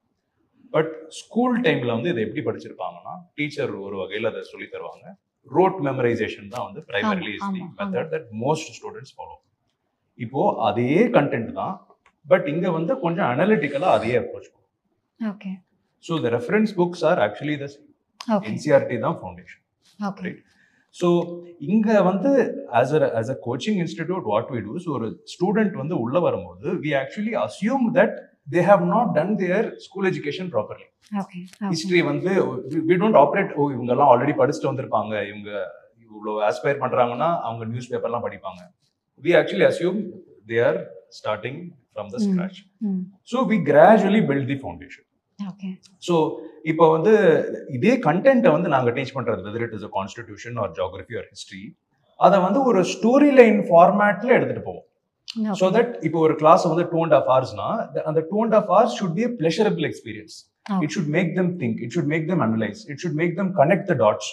பட் 0.75 0.91
ஸ்கூல் 1.19 1.57
டைமில் 1.65 1.95
வந்து 1.95 2.11
இதை 2.13 2.21
எப்படி 2.27 2.43
படிச்சிருப்பாங்கன்னா 2.47 3.15
டீச்சர் 3.39 3.73
ஒரு 3.87 3.95
வகையில் 4.03 4.29
அதை 4.31 4.41
சொல்லி 4.53 4.67
தருவாங்க. 4.75 5.05
ரோட் 5.51 5.77
மெமரைசேஷன் 5.85 6.49
தான் 6.53 6.65
வந்து 6.67 6.81
ஆமா, 6.81 7.13
ஆமா. 7.47 7.67
Method 7.79 8.11
that 8.13 8.27
most 8.41 8.69
students 8.75 9.13
follow 9.15 9.35
இப்போ 10.19 10.41
அதே 10.67 10.87
கண்டென்ட் 11.15 11.51
தான் 11.55 11.75
பட் 12.25 12.47
இங்க 12.51 12.67
வந்து 12.73 12.93
கொஞ்சம் 13.03 13.29
அனலிட்டிக்கலாக 13.31 13.97
அதே 13.97 14.13
approach 14.19 14.49
okay 15.19 15.51
so 16.03 16.13
the 16.21 16.31
reference 16.35 16.73
books 16.77 17.03
are 17.09 17.21
actually 17.25 17.55
the 17.59 17.67
NCERT 18.49 18.97
தான் 19.01 19.17
ஃபவுண்டேஷன் 19.19 19.59
Right. 20.21 20.39
ஸோ 20.95 21.07
இங்க 21.67 21.87
வந்து 22.07 22.29
as 22.77 22.93
a 22.97 23.09
as 23.19 23.29
a 23.29 23.37
coaching 23.43 23.77
institute 23.81 24.25
what 24.29 24.49
we 24.53 24.59
do 24.63 24.73
so 24.79 24.89
ஒரு 24.97 25.07
ஸ்டூடெண்ட் 25.33 25.75
வந்து 25.81 25.95
உள்ள 26.03 26.17
வரும்போது 26.25 26.67
we 26.81 26.91
actually 26.99 27.33
assume 27.43 27.85
that 27.97 28.15
they 28.47 28.61
have 28.69 28.83
not 28.93 29.11
done 29.17 29.33
their 29.41 29.67
school 29.85 30.07
education 30.11 30.49
properly 30.53 30.87
history 31.73 32.01
வந்து 32.09 32.31
we 32.89 32.95
don't 33.01 33.19
operate 33.23 33.51
ஓ 33.57 33.69
இவங்கெல்லாம் 33.75 34.11
ஆல்ரெடி 34.11 34.33
படிச்சுட்டு 34.39 34.71
வந்திருப்பாங்க. 34.71 35.13
இவங்க 35.31 35.49
இவ்வளோ 36.05 36.33
ஆஸ்பயர் 36.49 36.81
பண்றாங்கன்னா 36.83 37.29
அவங்க 37.45 37.63
நியூஸ் 37.71 37.91
பேப்பர்லாம் 37.91 38.25
படிப்பாங்க 38.27 38.61
we 39.23 39.33
actually 39.39 39.67
assume 39.69 39.99
they 40.49 40.59
are 40.69 40.79
starting 41.17 41.59
from 41.91 42.09
the. 42.09 42.19
Scratch 42.25 42.59
so 43.31 43.39
we 43.51 43.57
gradually 43.69 44.21
build 44.29 44.49
the 44.51 44.57
foundation 44.61 45.07
so 46.03 46.15
இப்போ 46.71 46.85
வந்து 46.95 47.13
இதே 47.77 47.93
கண்டென்ட்டை 48.07 48.51
வந்து 48.55 48.69
நாங்கள் 48.75 48.95
டீச் 48.97 49.15
பண்ணுறது 49.15 49.45
whether 49.47 49.65
it 49.67 49.75
is 49.77 49.87
a 49.87 49.93
constitution 49.95 50.57
or 50.63 50.73
geography 50.77 51.15
or 51.21 51.29
history 51.33 51.63
அதை 52.19 52.37
வந்து 52.45 52.59
ஒரு 52.69 52.81
ஸ்டோரி 52.93 53.29
லைன் 53.39 53.59
ஃபார்மேட்ல 53.69 54.31
எடுத்துட்டு 54.37 54.63
போவோம். 54.67 54.85
ஸோ 55.59 55.67
தட் 55.77 55.91
இப்போ 56.07 56.19
ஒரு 56.27 56.33
கிளாஸ் 56.41 56.63
வந்து 56.71 56.85
டூ 56.93 56.99
அண்ட் 57.05 57.15
ஆஃப் 57.19 57.27
ஹவர்ஸ்னா 57.31 57.67
அந்த 58.09 58.21
two 58.31 58.39
and 58.45 58.55
half 58.59 58.69
hours 58.73 58.95
should 58.99 59.15
be 59.19 59.27
pleasurable 59.41 59.85
experience 59.89 60.35
it 60.85 60.93
should 60.95 61.11
make 61.17 61.29
them 61.39 61.51
think 61.61 61.77
it 61.85 61.93
should 61.95 62.11
make 62.13 62.25
them 62.31 62.43
analyse 62.47 62.81
it 62.91 63.01
should 63.03 63.17
make 63.21 63.33
them 63.39 63.51
connect 63.61 63.87
the 63.91 63.95
dots 64.03 64.31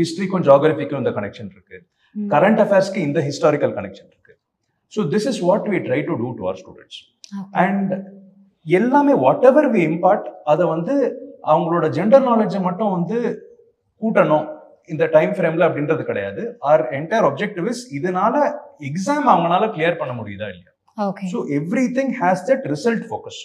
ஹிஸ்ட்ரிக்கும் 0.00 0.44
ஜியாகிரபிக்கும் 0.48 1.00
இந்த 1.02 1.12
connection 1.18 1.50
இருக்கு. 1.54 1.76
Current 2.16 2.60
அஃபேர்ஸ்க்கு 2.64 3.00
இந்த 3.08 3.18
historical 3.28 3.74
connection 3.78 4.08
இருக்கு. 4.12 4.34
So 4.92 5.00
this 5.14 5.28
is 5.30 5.40
what 5.48 5.66
we 5.72 5.78
try 5.88 6.00
to 6.08 6.14
do 6.22 6.28
to 6.38 6.44
our 6.48 6.58
students 6.62 6.98
and 7.64 7.92
எல்லாமே 8.66 9.14
what 9.24 9.44
ever 9.50 9.68
we 9.74 9.82
impart 9.90 10.26
அதை 10.52 10.64
வந்து 10.74 10.94
அவங்களோட 11.52 11.86
ஜெண்டர் 11.98 12.24
நாலேஜை 12.30 12.60
மட்டும் 12.68 12.94
வந்து 12.96 13.18
கூட்டணும். 14.02 14.46
இந்த 14.88 15.04
டைம் 15.14 15.32
ஃப்ரேம்ல 15.36 15.66
அப்படின்றது 15.68 16.02
கிடையாது. 16.08 16.42
ஆர் 16.70 16.82
என்டையர் 16.98 17.26
objective 17.30 17.66
இஸ் 17.72 17.82
இதனால 17.98 18.34
எக்ஸாம் 18.88 19.28
அவங்களால 19.32 19.64
கிளியர் 19.74 20.00
பண்ண 20.00 20.12
முடியுதா 20.18 20.48
இல்லையா? 20.52 20.72
So 21.32 21.38
everything 21.98 22.12
has 22.20 22.42
that 22.48 22.64
result 22.72 23.04
focus 23.08 23.40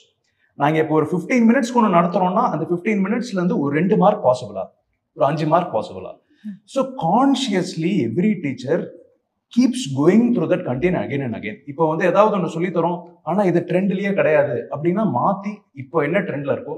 நாங்கள் 0.57 0.81
இப்போ 0.83 0.95
ஒரு 0.99 1.07
ஃபிஃப்டீன் 1.11 1.45
மினிட்ஸ் 1.49 1.71
ஒன்று 1.77 1.95
நடத்துறோம்னா 1.97 2.43
அந்த 2.53 2.63
ஃபிஃப்டீன் 2.69 3.01
மினிட்ஸ்ல 3.05 3.39
இருந்து 3.39 3.57
ஒரு 3.63 3.71
ரெண்டு 3.79 3.95
மார்க் 4.01 4.23
பாசிபிளா 4.25 4.63
ஒரு 5.17 5.25
அஞ்சு 5.27 5.45
mark 5.53 5.71
பாசிபிளா 5.75 6.11
so 6.73 6.81
consciously 7.03 7.93
every 8.07 8.31
teacher 8.43 8.83
keeps 9.53 9.85
going 9.97 10.27
through 10.35 10.45
that 10.51 10.65
content 10.67 10.97
again 11.01 11.23
and 11.25 11.37
again 11.39 11.59
இப்போ 11.71 11.83
வந்து 11.89 12.05
ஏதாவது 12.11 12.35
ஒன்று 12.37 12.55
சொல்லி 12.55 12.69
தரோம் 12.77 12.97
ஆனால் 13.25 13.49
இது 13.51 13.59
ட்ரெண்ட்லயே 13.69 14.11
கிடையாது. 14.19 14.55
அப்படின்னா 14.73 15.03
மாத்தி 15.17 15.51
இப்போ 15.83 15.97
என்ன 16.07 16.19
ட்ரெண்ட்ல 16.27 16.55
இருக்கோ? 16.55 16.75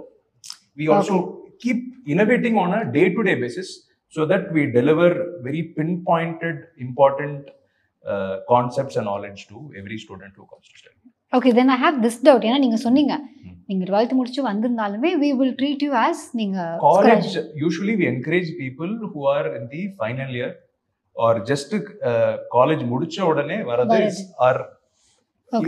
We 0.77 0.88
also 0.95 1.17
keep 1.63 1.84
innovating 2.13 2.57
on 2.63 2.75
a 2.77 2.81
day 2.95 3.03
to 3.15 3.24
day 3.27 3.36
basis 3.43 3.72
so 4.15 4.24
that 4.31 4.48
we 4.55 4.63
deliver 4.75 5.15
very 5.45 5.63
pinpointed 6.10 6.62
important 6.86 7.45
concepts 8.50 8.98
and 9.00 9.10
knowledge 9.13 9.41
to 9.51 9.60
every 9.81 9.98
student 10.03 10.36
who 10.41 10.45
comes 10.51 10.69
to 10.72 10.77
study 10.81 10.98
okay 11.34 11.51
then 11.57 11.72
I 11.75 11.79
have 11.84 11.95
this 12.03 12.19
doubt 12.27 12.45
ஏன்னா 12.50 12.60
நீங்க 12.63 12.77
சொன்னீங்க 12.84 13.13
ம். 13.43 13.55
நீங்க 13.69 13.84
twelfth 13.89 14.17
முடிச்சு 14.17 14.41
வந்திருந்தாலுமே 14.50 15.10
we 15.22 15.29
will 15.39 15.55
treat 15.60 15.84
you 15.86 15.91
as 16.03 16.22
நீங்க 16.41 16.57
college 16.86 17.29
usually 17.65 17.95
we 18.01 18.07
encourage 18.07 18.50
people 18.60 18.91
who 19.05 19.24
are 19.29 19.48
in 19.57 19.65
the 19.74 19.84
final 20.01 20.31
year 20.39 20.51
or 21.15 21.31
just 21.51 21.72
uh, 21.74 22.13
college 22.55 22.84
முடிச்ச 22.93 23.17
உடனே 23.31 23.57
வரது. 23.72 24.00
ஆர் 24.48 24.62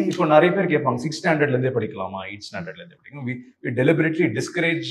இப்போ 0.06 0.26
நிறைய 0.32 0.50
பேர் 0.54 0.72
கேட்பாங்க 0.72 1.00
சிக்ஸ் 1.04 1.20
ஸ்டாண்டர்ட்ல 1.20 1.56
இருந்தே 1.56 1.72
படிக்கலாமா 1.76 2.22
எயிட் 2.30 2.46
ஸ்டாண்டர்ட்ல 2.48 2.82
இருந்தே 2.84 2.98
படிக்கணும் 3.00 3.28
we 3.30 3.36
deliberately 3.80 4.28
discourage 4.38 4.88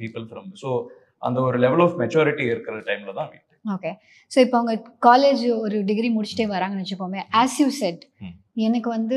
people 0.00 0.24
from 0.30 0.48
so 0.62 0.68
அந்த 1.26 1.38
ஒரு 1.48 1.58
லெவல் 1.64 1.82
ஆஃப் 1.84 1.96
மெச்சூரிட்டி 2.02 2.44
இருக்கிற 2.52 2.76
டைம்ல 2.88 3.12
தான். 3.20 3.30
ஓகே 3.74 3.90
ஸோ 4.32 4.38
இப்போ 4.44 4.56
அவங்க 4.60 4.72
காலேஜ் 5.08 5.44
ஒரு 5.64 5.76
டிகிரி 5.90 6.08
முடிச்சுட்டே 6.16 6.46
வராங்கன்னு 6.54 6.84
வச்சுப்போமே 6.84 7.20
ஆஸ் 7.42 7.58
யூ 7.62 7.68
செட். 7.82 8.02
எனக்கு 8.66 8.88
வந்து 8.96 9.16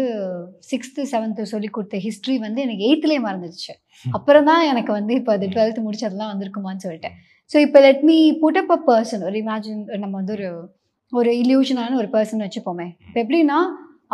சிக்ஸ்த்து 0.70 1.02
செவன்த்து 1.12 1.44
சொல்லி 1.54 1.70
கொடுத்த 1.76 1.98
ஹிஸ்ட்ரி 2.06 2.36
வந்து 2.46 2.60
எனக்கு 2.66 2.86
எயித்துலேயே 2.90 3.22
மறந்துடுச்சு 3.26 3.74
அப்புறம் 4.06 4.48
தான் 4.50 4.64
எனக்கு 4.72 4.92
வந்து 5.00 5.14
இப்போ 5.20 5.32
அது 5.38 5.48
டுவெல்த்து 5.56 5.86
முடிச்சதெல்லாம் 5.88 6.32
வந்திருக்குமான்னு 6.34 6.84
சொல்லிட்டு. 6.86 7.10
ஸோ 7.52 7.58
இப்போ 7.66 7.80
let 7.86 8.04
me 8.10 8.18
put 8.44 8.60
up 8.62 8.74
a 8.78 8.80
person 8.90 9.26
ஒரு 9.28 9.38
இமேஜின் 9.44 9.84
நம்ம 10.04 10.14
வந்து 10.22 10.34
ஒரு 10.38 10.48
ஒரு 11.14 11.32
இல்யூஷனான 11.42 11.98
ஒரு 12.02 12.10
பர்சன் 12.16 12.44
வச்சுப்போமே. 12.46 12.88
இப்போ 13.08 13.20
எப்படின்னா 13.24 13.60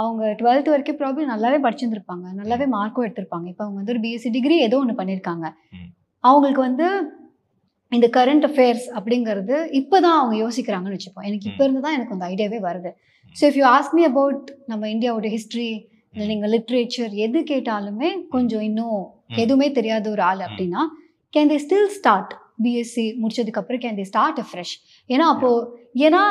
அவங்க 0.02 0.24
டுவெல்த் 0.40 0.70
வரைக்கும் 0.74 1.00
ப்ராப்ளம் 1.02 1.32
நல்லாவே 1.34 1.60
படிச்சிருந்துருப்பாங்க 1.66 2.26
நல்லாவே 2.40 2.66
மார்க்கும் 2.76 3.06
எடுத்திருப்பாங்க. 3.08 3.48
இப்போ 3.52 3.64
அவங்க 3.66 3.78
வந்து 3.82 3.94
ஒரு 3.96 4.02
பிஎஸ்சி 4.06 4.30
டிகிரி 4.38 4.56
ஏதோ 4.68 4.78
ஒன்று 4.84 5.00
பண்ணியிருக்காங்க. 5.00 5.46
அவங்களுக்கு 6.24 6.64
வந்து 6.70 6.88
இந்த 7.94 8.08
கரண்ட் 8.14 8.46
அஃபேர்ஸ் 8.46 8.86
அப்படிங்கிறது 8.96 9.56
இப்போ 9.80 10.00
தான் 10.00 10.18
அவங்க 10.20 10.36
யோசிக்கிறாங்கன்னு 10.44 10.98
வச்சுப்போம் 10.98 11.26
எனக்கு 11.26 11.50
இப்போ 11.50 11.64
இருந்து 11.64 11.82
தான் 11.82 11.94
எனக்கு 11.94 12.14
அந்த 12.14 12.26
ஐடியாவே 12.28 12.60
வருது. 12.64 12.92
So 13.36 13.44
if 13.46 13.58
you 13.58 13.66
ask 13.70 13.94
me 13.94 14.04
about 14.04 14.46
நம்ம 14.66 14.88
இந்தியாவோட 14.88 15.28
ஹிஸ்ட்ரி 15.30 15.70
இல்லை 16.14 16.28
நீங்கள் 16.28 16.52
லிட்ரேச்சர் 16.52 17.14
எது 17.20 17.40
கேட்டாலுமே 17.44 18.10
கொஞ்சம் 18.30 18.62
இன்னும். 18.62 19.04
எதுவுமே 19.38 19.72
தெரியாத 19.72 20.10
ஒரு 20.10 20.22
ஆள் 20.22 20.42
அப்படின்னா 20.48 20.82
can 21.34 21.50
they 21.50 21.58
still 21.64 21.88
start 21.90 22.34
BSc 22.64 23.06
முடிச்சதுக்கப்புறம் 23.22 23.82
can 23.82 23.98
they 23.98 24.02
start 24.04 24.40
a 24.40 24.46
fresh 24.50 24.74
ஏன்னா 25.10 25.28
அப்போது 25.34 25.62
ஏன்னா 26.00 26.24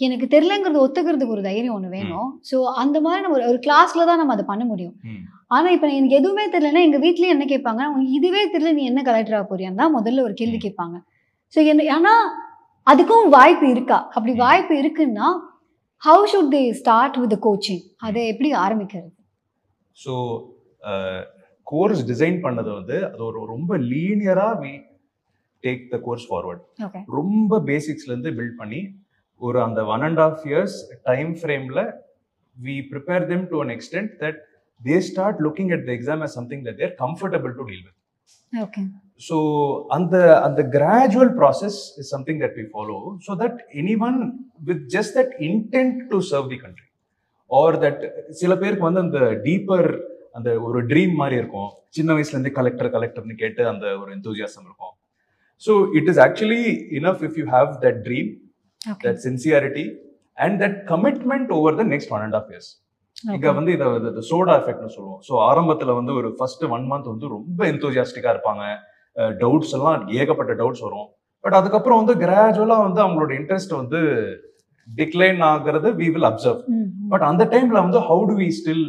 எனக்கு 0.00 0.26
தெரிலங்கிறது 0.30 0.84
ஒத்துக்கிறதுக்கு 0.84 1.28
ஒரு 1.28 1.42
தைரியம் 1.42 1.74
ஒன்று 1.74 1.88
வேணும். 1.88 2.28
ஸோ 2.50 2.56
அந்த 2.74 3.00
மாதிரி 3.00 3.22
நம்ம 3.22 3.36
ஒரு- 3.38 3.48
ஒரு 3.48 3.58
கிளாஸில் 3.58 4.06
தான் 4.06 4.16
நம்ம 4.16 4.32
அதை 4.32 4.44
பண்ண 4.44 4.64
முடியும். 4.64 4.94
ஆனால் 5.56 5.74
இப்போ 5.76 5.88
எனக்கு 5.98 6.18
எதுவுமே 6.20 6.44
தெரியலன்னா 6.54 6.84
எங்கள் 6.86 7.02
வீட்லேயும் 7.04 7.34
என்ன 7.36 7.44
கேட்பாங்க? 7.52 7.82
உனக்கு 7.92 8.16
இதுவே 8.18 8.42
தெரியல 8.54 8.72
நீ 8.78 8.84
என்ன 8.90 9.02
கலெக்டர் 9.08 9.36
ஆக 9.38 9.46
போறியான்னு 9.50 9.80
தான் 9.82 9.96
முதல்ல 9.98 10.24
ஒரு 10.28 10.34
கேள்வி 10.40 10.58
கேட்பாங்க. 10.64 10.96
ஸோ 11.54 11.58
என்ன 11.72 11.88
ஆனால் 11.96 12.24
அதுக்கும் 12.86 13.26
வாய்ப்பு 13.36 13.66
இருக்கா? 13.74 13.98
அப்படி. 14.16 14.32
வாய்ப்பு 14.46 14.74
இருக்குன்னா 14.82 15.28
how 16.02 16.24
should 16.32 16.50
they 16.56 16.62
start 16.80 17.18
with 17.22 17.36
coaching 17.46 17.84
அதை 18.06 18.22
எப்படி 18.32 18.50
ஆரம்பிக்கிறது? 18.64 19.10
ஸோ 19.96 20.14
கோர்ஸ் 21.66 22.02
டிசைன் 22.10 22.38
பண்ணது 22.46 22.70
வந்து 22.78 22.96
அது 23.10 23.22
ஒரு 23.28 23.40
ரொம்ப 23.52 23.76
லீனியரா 23.92 24.48
we 24.64 24.72
take 25.64 25.84
the 25.92 25.98
course 26.06 26.26
forward 26.30 26.64
ரொம்ப 27.18 27.60
பேசிக்ஸ்ல 27.70 28.12
இருந்து 28.12 28.32
பில்ட் 28.38 28.58
பண்ணி 28.62 28.80
ஒரு 29.40 29.58
அந்த 29.66 29.80
one 29.94 30.04
and 30.08 30.20
half 30.26 30.42
years 30.50 30.76
time 31.08 31.30
ஃப்ரேம்ல 31.40 31.82
we 32.56 32.76
prepare 32.90 33.24
them 33.30 33.46
to 33.52 33.60
an 33.64 33.72
extent 33.76 34.12
that 34.22 34.40
they 34.84 34.96
start 35.08 35.40
looking 35.46 35.72
at 35.76 35.84
the 35.88 35.92
exam 35.96 36.24
as 36.26 36.34
something 36.38 36.62
that 36.66 36.78
they're 36.82 36.94
comfortable 37.04 37.54
to 37.58 37.66
deal 37.70 37.84
with 37.86 37.98
okay 38.52 38.82
so 39.28 39.36
அந்த 39.96 40.14
அந்த 40.46 40.60
gradual 40.76 41.32
process 41.40 41.78
is 42.00 42.10
something 42.14 42.40
that 42.44 42.56
we 42.60 42.64
follow 42.72 42.96
so 43.26 43.34
that 43.42 43.60
anyone 44.08 44.18
with 44.70 44.82
just 44.96 45.14
that 45.20 45.34
intent 45.48 46.00
to 46.12 46.18
serve 46.30 46.48
the 46.54 46.58
country 46.64 46.88
or 47.50 47.78
that 47.84 48.02
சில 48.40 48.52
பேருக்கு 48.62 48.88
வந்து 48.88 49.04
அந்த 49.06 49.18
deeper 49.46 49.88
அந்த 50.36 50.50
ஒரு 50.66 50.78
dream 50.90 51.12
மாதிரி 51.14 51.36
இருக்கும். 51.40 51.68
சின்ன 51.96 52.14
வயசுல 52.14 52.34
இருந்தே 52.34 52.52
கலெக்டர் 52.56 52.94
கலெக்டர்னு 52.94 53.34
கேட்டு 53.42 53.62
அந்த 53.72 53.84
ஒரு 54.00 54.10
enthusiasm 54.16 54.62
இருக்கும். 54.68 54.94
So 55.62 55.72
it 55.98 56.08
is 56.12 56.20
actually 56.24 56.62
enough 56.98 57.22
if 57.26 57.36
you 57.40 57.44
have 57.52 57.68
that 57.84 58.00
dream 58.06 58.30
okay 58.82 59.02
that 59.04 59.20
sincerity 59.26 59.84
and 60.38 60.56
that 60.62 60.78
commitment 60.90 61.52
over 61.58 61.76
the 61.80 61.84
next 61.92 62.12
one 62.16 62.24
and 62.26 62.36
half 62.40 62.50
years 62.52 62.70
இங்க 63.36 63.50
வந்து 63.58 63.72
இதை 63.76 64.22
சோடா 64.30 64.54
எஃபெக்ட்னு 64.60 64.94
சொல்லுவோம். 64.96 65.20
ஸோ 65.26 65.34
ஆரம்பத்துல 65.50 65.94
வந்து 65.98 66.12
ஒரு 66.20 66.28
ஃபர்ஸ்ட் 66.38 66.64
ஒன் 66.76 66.86
மந்த் 66.92 67.12
வந்து 67.12 67.26
ரொம்ப 67.36 67.60
எந்தோஜியாஸ்டிக்கா 67.72 68.32
இருப்பாங்க. 68.34 68.64
டவுட்ஸ் 69.42 69.74
எல்லாம் 69.76 70.00
ஏகப்பட்ட 70.20 70.52
டவுட்ஸ் 70.60 70.84
வரும். 70.86 71.08
பட் 71.44 71.56
அதுக்கப்புறம் 71.60 72.00
வந்து 72.00 72.14
கிராஜுவலா 72.24 72.76
வந்து 72.86 73.00
அவங்களோட 73.04 73.32
இன்ட்ரெஸ்ட் 73.40 73.74
வந்து 73.80 74.00
டிக்ளைன் 74.88 75.40
ஆகுறது 75.52 75.88
வி 76.00 76.08
வில் 76.14 76.28
அப்சர்வ் 76.30 76.60
பட் 77.12 77.24
அந்த 77.30 77.42
டைம்ல 77.54 77.78
வந்து 77.86 78.00
how 78.08 78.22
do 78.30 78.34
we 78.42 78.48
still 78.58 78.84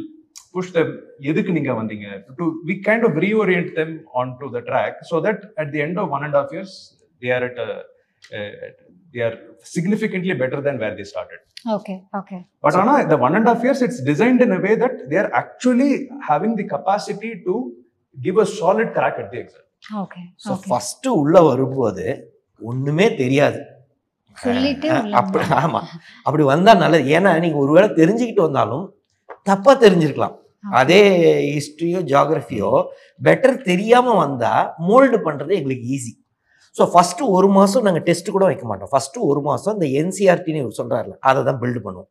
push 0.56 0.74
them 0.78 0.92
எதுக்கு 1.32 1.52
நீங்க 1.58 1.72
வந்தீங்க? 1.80 2.08
Do 2.40 2.46
we 2.70 2.76
kind 2.88 3.06
of 3.08 3.18
reorient 3.26 3.72
them 3.80 3.94
on 4.22 4.32
to 4.42 4.48
the 4.56 4.62
track 4.70 4.98
so 5.10 5.18
that 5.28 5.44
at 5.62 5.72
the 5.76 5.82
end 5.86 6.00
of 6.04 6.14
one 6.18 6.26
and 6.28 6.38
half 6.42 6.54
years 6.56 6.76
they 7.22 7.32
are 7.38 7.46
at 7.50 7.62
they 9.16 9.24
are 9.28 9.36
significantly 9.76 10.36
better 10.42 10.64
than 10.68 10.80
where 10.84 10.96
they 11.00 11.08
started 11.12 11.44
okay 11.76 11.94
okay 12.20 12.38
But 12.64 12.76
Anna, 12.76 12.96
the 13.06 13.18
one 13.18 13.36
and 13.38 13.48
a 13.48 13.54
half 13.54 13.64
years, 13.64 13.80
it's 13.82 14.00
designed 14.10 14.42
in 14.42 14.52
a 14.52 14.62
way 14.66 14.74
that 14.76 14.96
they 15.10 15.18
are 15.18 15.32
actually 15.34 15.92
having 16.30 16.54
the 16.56 16.66
capacity 16.66 17.32
to 17.48 17.54
give 18.18 18.38
a 18.38 18.48
solid 18.60 18.90
crack 18.98 19.16
at 19.24 19.30
the 19.34 19.40
exam. 19.44 19.64
Okay 20.04 20.22
so 20.44 20.52
first 20.68 21.08
உள்ள 21.20 21.36
வரும்போது 21.48 22.06
ஒண்ணுமே 22.62 23.08
தெரியாது. 23.22 23.60
அப்படி 25.20 25.44
ஆமா. 25.60 25.82
அப்படி 26.28 26.44
வந்தா 26.54 26.72
நல்லது. 26.84 27.06
ஏன்னா 27.18 27.32
நீங்க 27.44 27.58
ஒருவேளை 27.64 27.90
தெரிஞ்சுக்கிட்டு 28.00 28.44
வந்தாலும் 28.48 28.86
தப்பா 29.50 29.74
தெரிஞ்சிருக்கலாம். 29.84 30.36
அதே 30.80 31.02
ஹிஸ்ட்ரியோ 31.56 32.00
ஜியாகிரஃபியோ 32.12 32.70
பெட்டர் 33.22 33.58
தெரியாம 33.70 34.16
வந்தா 34.24 34.54
மோல்டு 34.88 35.18
பண்றது 35.28 35.54
எங்களுக்கு 35.60 35.86
ஈஸி 35.96 36.12
ஸோ 36.76 36.84
ஃபர்ஸ்ட் 36.94 37.22
ஒரு 37.38 37.48
மாசம் 37.58 37.86
நாங்க 37.88 38.02
டெஸ்ட் 38.10 38.30
கூட 38.36 38.44
வைக்க 38.50 38.66
மாட்டோம். 38.70 38.92
ஃபர்ஸ்ட் 38.94 39.18
ஒரு 39.30 39.42
மாசம் 39.50 39.74
இந்த 39.78 39.88
என்சிஆர்டின்னு 40.02 40.62
இவர் 40.64 40.80
சொல்றாருல 40.82 41.16
அதை 41.30 41.42
தான் 41.50 41.60
பில்டு 41.62 41.82
பண்ணுவோம். 41.86 42.10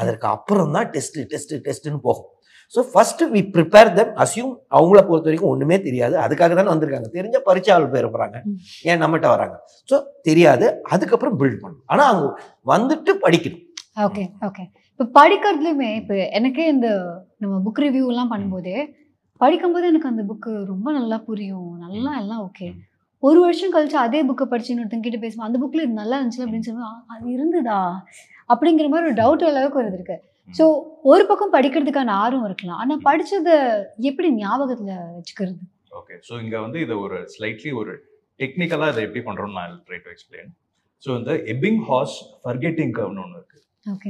அதற்கு 0.00 0.26
அப்புறம் 0.36 0.72
தான் 0.76 0.88
டெஸ்ட் 0.94 1.18
டெஸ்ட் 1.32 1.54
டெஸ்ட்னு 1.66 2.00
போகும். 2.06 2.28
So 2.74 2.80
first 2.90 3.22
we 3.32 3.40
prepare 3.54 3.88
them 3.96 4.12
assume 4.22 4.52
அவங்கள 4.76 4.98
பொறுத்த 5.08 5.28
வரைக்கும் 5.28 5.52
ஒண்ணுமே 5.54 5.76
தெரியாது. 5.86 6.14
அதுக்காக 6.24 6.52
தானே 6.58 6.70
வந்திருக்காங்க. 6.72 7.08
தெரிஞ்ச 7.16 7.36
பரிச்சாள் 7.48 7.88
பேர் 7.94 8.12
போறாங்க 8.14 8.36
ம். 8.50 8.56
ஏன் 8.90 9.00
நம்மகிட்ட 9.02 9.28
வராங்க? 9.34 9.56
ஸோ 9.88 9.96
தெரியாது. 10.28 10.66
அதுக்கப்புறம் 10.94 11.36
பில்ட் 11.40 11.58
பண்ணணும் 11.64 11.84
ஆனா 11.92 12.04
அவங்க 12.12 12.28
வந்துட்டு 12.72 13.14
படிக்கணும். 13.24 13.64
ஓகே 14.06 14.24
ஓகே 14.48 14.62
இப்போ 14.92 15.04
படிக்கிறதுலையுமே 15.18 15.90
இப்போ 16.00 16.14
எனக்கே 16.38 16.66
இந்த 16.74 16.88
நம்ம 17.42 17.54
புக் 17.66 17.82
ரிவ்யூ 17.84 18.04
எல்லாம் 18.12 18.32
பண்ணும்போதே 18.32 18.76
படிக்கும்போது 19.40 19.86
எனக்கு 19.92 20.10
அந்த 20.12 20.22
புக்கு 20.30 20.50
ரொம்ப 20.72 20.88
நல்லா 20.98 21.16
புரியும். 21.28 21.70
நல்லா 21.86 22.12
எல்லாம் 22.22 22.42
ஓகே 22.48 22.66
ஒரு 23.22 23.38
வருஷம் 23.40 23.72
கழிச்சு 23.72 23.96
அதே 23.98 24.20
புக்கை 24.22 24.44
படிச்சு 24.46 24.70
இன்னொருத்தங்க 24.72 25.00
கிட்ட 25.00 25.18
பேசுவோம் 25.18 25.46
அந்த 25.46 25.58
புக்கில் 25.58 25.82
இது 25.82 25.92
நல்லா 25.92 26.16
இருந்துச்சு 26.18 26.44
அப்படின்னு 26.44 26.60
சொல்லுவோம் 26.60 26.88
"ஆ, 26.90 27.04
அது 27.08 27.26
இருந்ததா? 27.32 27.78
அப்படிங்கிற 28.50 28.86
மாதிரி 28.88 29.06
ஒரு 29.06 29.16
டவுட் 29.20 29.44
அளவுக்கு 29.48 29.80
வருது 29.80 29.98
இருக்கு. 29.98 30.16
ஸோ 30.48 30.64
ஒரு 31.04 31.26
பக்கம் 31.26 31.52
படிக்கிறதுக்கான 31.52 32.10
ஆர்வம் 32.20 32.44
இருக்கலாம். 32.44 32.78
ஆனா 32.78 32.94
படிச்சதை 33.04 33.54
எப்படி 34.02 34.28
ஞாபகத்துல 34.38 34.90
வச்சுக்கிறது? 35.16 35.60
ஓகே 35.92 36.14
ஸோ 36.28 36.42
இங்க 36.42 36.60
வந்து 36.60 36.80
இதை 36.80 36.96
ஒரு 36.98 37.18
ஸ்லைட்லி 37.32 37.72
ஒரு 37.74 37.92
டெக்னிக்கலா 38.40 38.88
இதை 38.88 39.02
எப்படி 39.02 39.22
பண்றோம்னு 39.24 39.58
நான் 39.58 39.76
ட்ரை 39.86 40.00
டு 40.00 40.10
எக்ஸ்பிளைன் 40.10 40.50
ஸோ 41.04 41.18
இந்த 41.18 41.32
எபிங் 41.52 41.80
ஹாஸ் 41.86 42.14
ஃபர்கெட்டிங் 42.42 42.92
கர்வ்னு 42.92 43.22
ஒன்று 43.22 43.38
இருக்கு. 43.38 43.58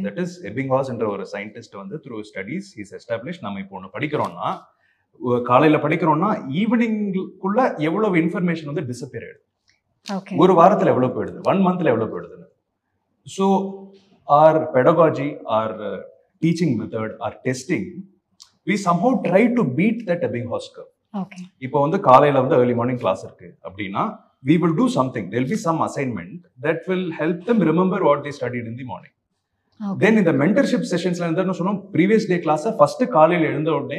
தட் 0.02 0.20
இஸ் 0.20 0.34
எபிங் 0.46 0.70
ஹாஸ் 0.70 0.90
என்ற 0.90 1.06
ஒரு 1.08 1.24
சயின்டிஸ்ட் 1.32 1.76
வந்து 1.76 1.96
த்ரூ 2.04 2.18
ஸ்டடீஸ் 2.28 2.68
இஸ் 2.76 2.94
எஸ்டாப்ளிஷ் 2.94 3.40
நம்ம 3.40 3.60
இப்போ 3.60 3.76
ஒன்று 3.76 3.94
படிக்கிறோம்னா 3.94 4.48
ஒ- 4.50 4.81
காலையில 5.48 5.78
படிக்கிறோம்னா 5.84 6.30
ஈவினிங்குள்ள 6.60 7.58
எவ்வளவு 7.88 8.14
இன்ஃபர்மேஷன் 8.22 8.70
வந்து 8.70 8.84
டிசப்பியர் 8.90 9.26
ஆயிடுது 9.26 9.40
ஒரு 10.42 10.52
வாரத்துல 10.60 10.92
எவ்வளவு 10.92 11.14
போயிடுது? 11.16 11.38
ஒன் 11.50 11.60
மந்த்ல 11.66 11.90
எவ்வளவு 11.92 12.12
போயிடுதுன்னு. 12.12 12.48
So 13.26 13.46
our 14.28 14.58
pedagogy 14.76 15.28
or 15.58 15.74
teaching 16.42 16.74
method 16.80 17.14
or 17.26 17.36
testing 17.46 17.86
we 18.66 18.76
somehow 18.88 19.12
try 19.26 19.44
to 19.58 19.62
beat 19.78 20.02
that 20.10 20.24
Ebbinghaus 20.54 20.88
இப்போ 21.66 21.78
வந்து 21.84 21.98
காலையில 22.08 22.40
வந்து 22.44 22.58
ஏர்லி 22.60 22.76
மார்னிங் 22.80 23.00
கிளாஸ் 23.04 23.24
இருக்கு 23.26 23.48
அப்படின்னா 23.68 24.04
do 24.78 24.86
something. 24.88 25.24
There 25.30 25.40
will 25.40 25.48
be 25.48 25.56
some 25.56 25.80
assignment 25.82 26.38
that 26.64 26.78
will 26.90 27.04
help 27.12 27.44
them 27.48 27.58
remember 27.70 27.98
what 28.08 28.24
they 28.24 28.32
studied 28.38 28.66
in 28.70 28.74
the 28.80 28.86
morning. 28.92 29.12
Okay 29.80 29.98
then 30.02 30.14
இந்த 30.22 30.32
mentorship 30.42 30.82
sessionsல 30.92 31.24
இருந்து 31.26 31.42
என்ன 31.44 31.54
சொன்னோம் 31.60 31.80
previous 31.96 32.24
day 32.32 32.38
class 32.46 32.64
ஃபர்ஸ்ட் 32.78 33.04
காலையில 33.16 33.48
எழுந்த 33.52 33.70
உடனே 33.78 33.98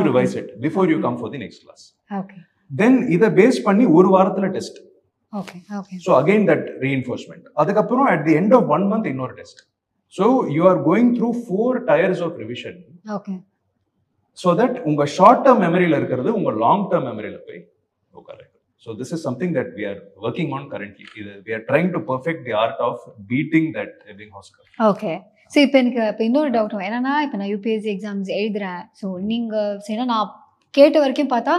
revise 0.00 0.34
it 0.34 0.60
before 0.60 0.86
you 0.86 1.00
come 1.00 1.16
for 1.18 1.30
the 1.30 1.38
next 1.38 1.58
class. 1.64 1.82
Okay 2.10 2.38
then 2.70 2.94
இதை 3.16 3.28
base 3.38 3.58
பண்ணி 3.66 3.84
ஒரு 3.98 4.08
வாரத்துல 4.14 4.48
test 4.56 4.78
so 6.04 6.10
again 6.20 6.46
that 6.50 6.66
reinforcement 6.84 7.46
அதுக்கப்புறம் 7.62 8.08
at 8.12 8.24
the 8.28 8.34
end 8.40 8.54
of 8.58 8.68
one 8.76 8.86
month 8.92 9.08
இன்னொரு 9.12 9.34
test 9.40 9.60
so 10.14 10.26
you 10.56 10.64
are 10.70 10.80
going 10.88 11.10
through 11.18 11.30
four 11.42 11.78
tiers 11.90 12.22
of 12.26 12.36
revision 12.44 12.78
so 14.38 14.50
that 14.60 14.76
உங்க 14.90 15.06
short 15.16 15.44
term 15.46 15.62
மெமரியில 15.66 15.98
இருக்கிறது 16.00 16.32
உங்க 16.38 16.50
லாங் 16.64 16.84
டேர்ம் 16.92 17.08
மெமரியில 17.10 17.38
போய் 17.46 17.60
உட்கார 18.12 18.40
so 18.86 18.90
this 18.98 19.12
is 19.16 19.24
something 19.28 19.54
that 19.58 19.72
we 19.78 19.86
are 19.90 20.00
working 20.26 20.52
on 20.58 20.66
currently 20.74 21.06
இது 21.20 21.30
we 21.46 21.54
are 21.58 21.64
trying 21.70 21.90
to 21.96 22.02
perfect 22.10 22.44
the 22.48 22.54
art 22.64 22.82
of 22.88 23.00
beating 23.32 23.70
that 23.78 23.96
Ebbinghaus 24.38 24.68
okay 24.90 25.12
so 25.52 25.58
இப்போ 25.64 25.76
எனக்கு 25.82 26.00
இப்போ 26.12 26.24
இன்னொரு 26.28 26.50
டவுட் 26.56 26.86
என்னன்னா 26.88 27.14
இப்போ 27.26 27.36
நான் 27.40 27.50
யூபிஎஸ்சி 27.54 27.90
எக்ஸாம்ஸ் 27.94 28.30
எழுதுறேன். 28.40 28.80
ஸோ 29.00 29.06
நீங்கள் 29.30 29.76
ஏன்னா 29.94 30.06
நான் 30.14 30.32
கேட்ட 30.74 30.96
வரைக்கும் 31.04 31.32
பார்த்தா. 31.34 31.54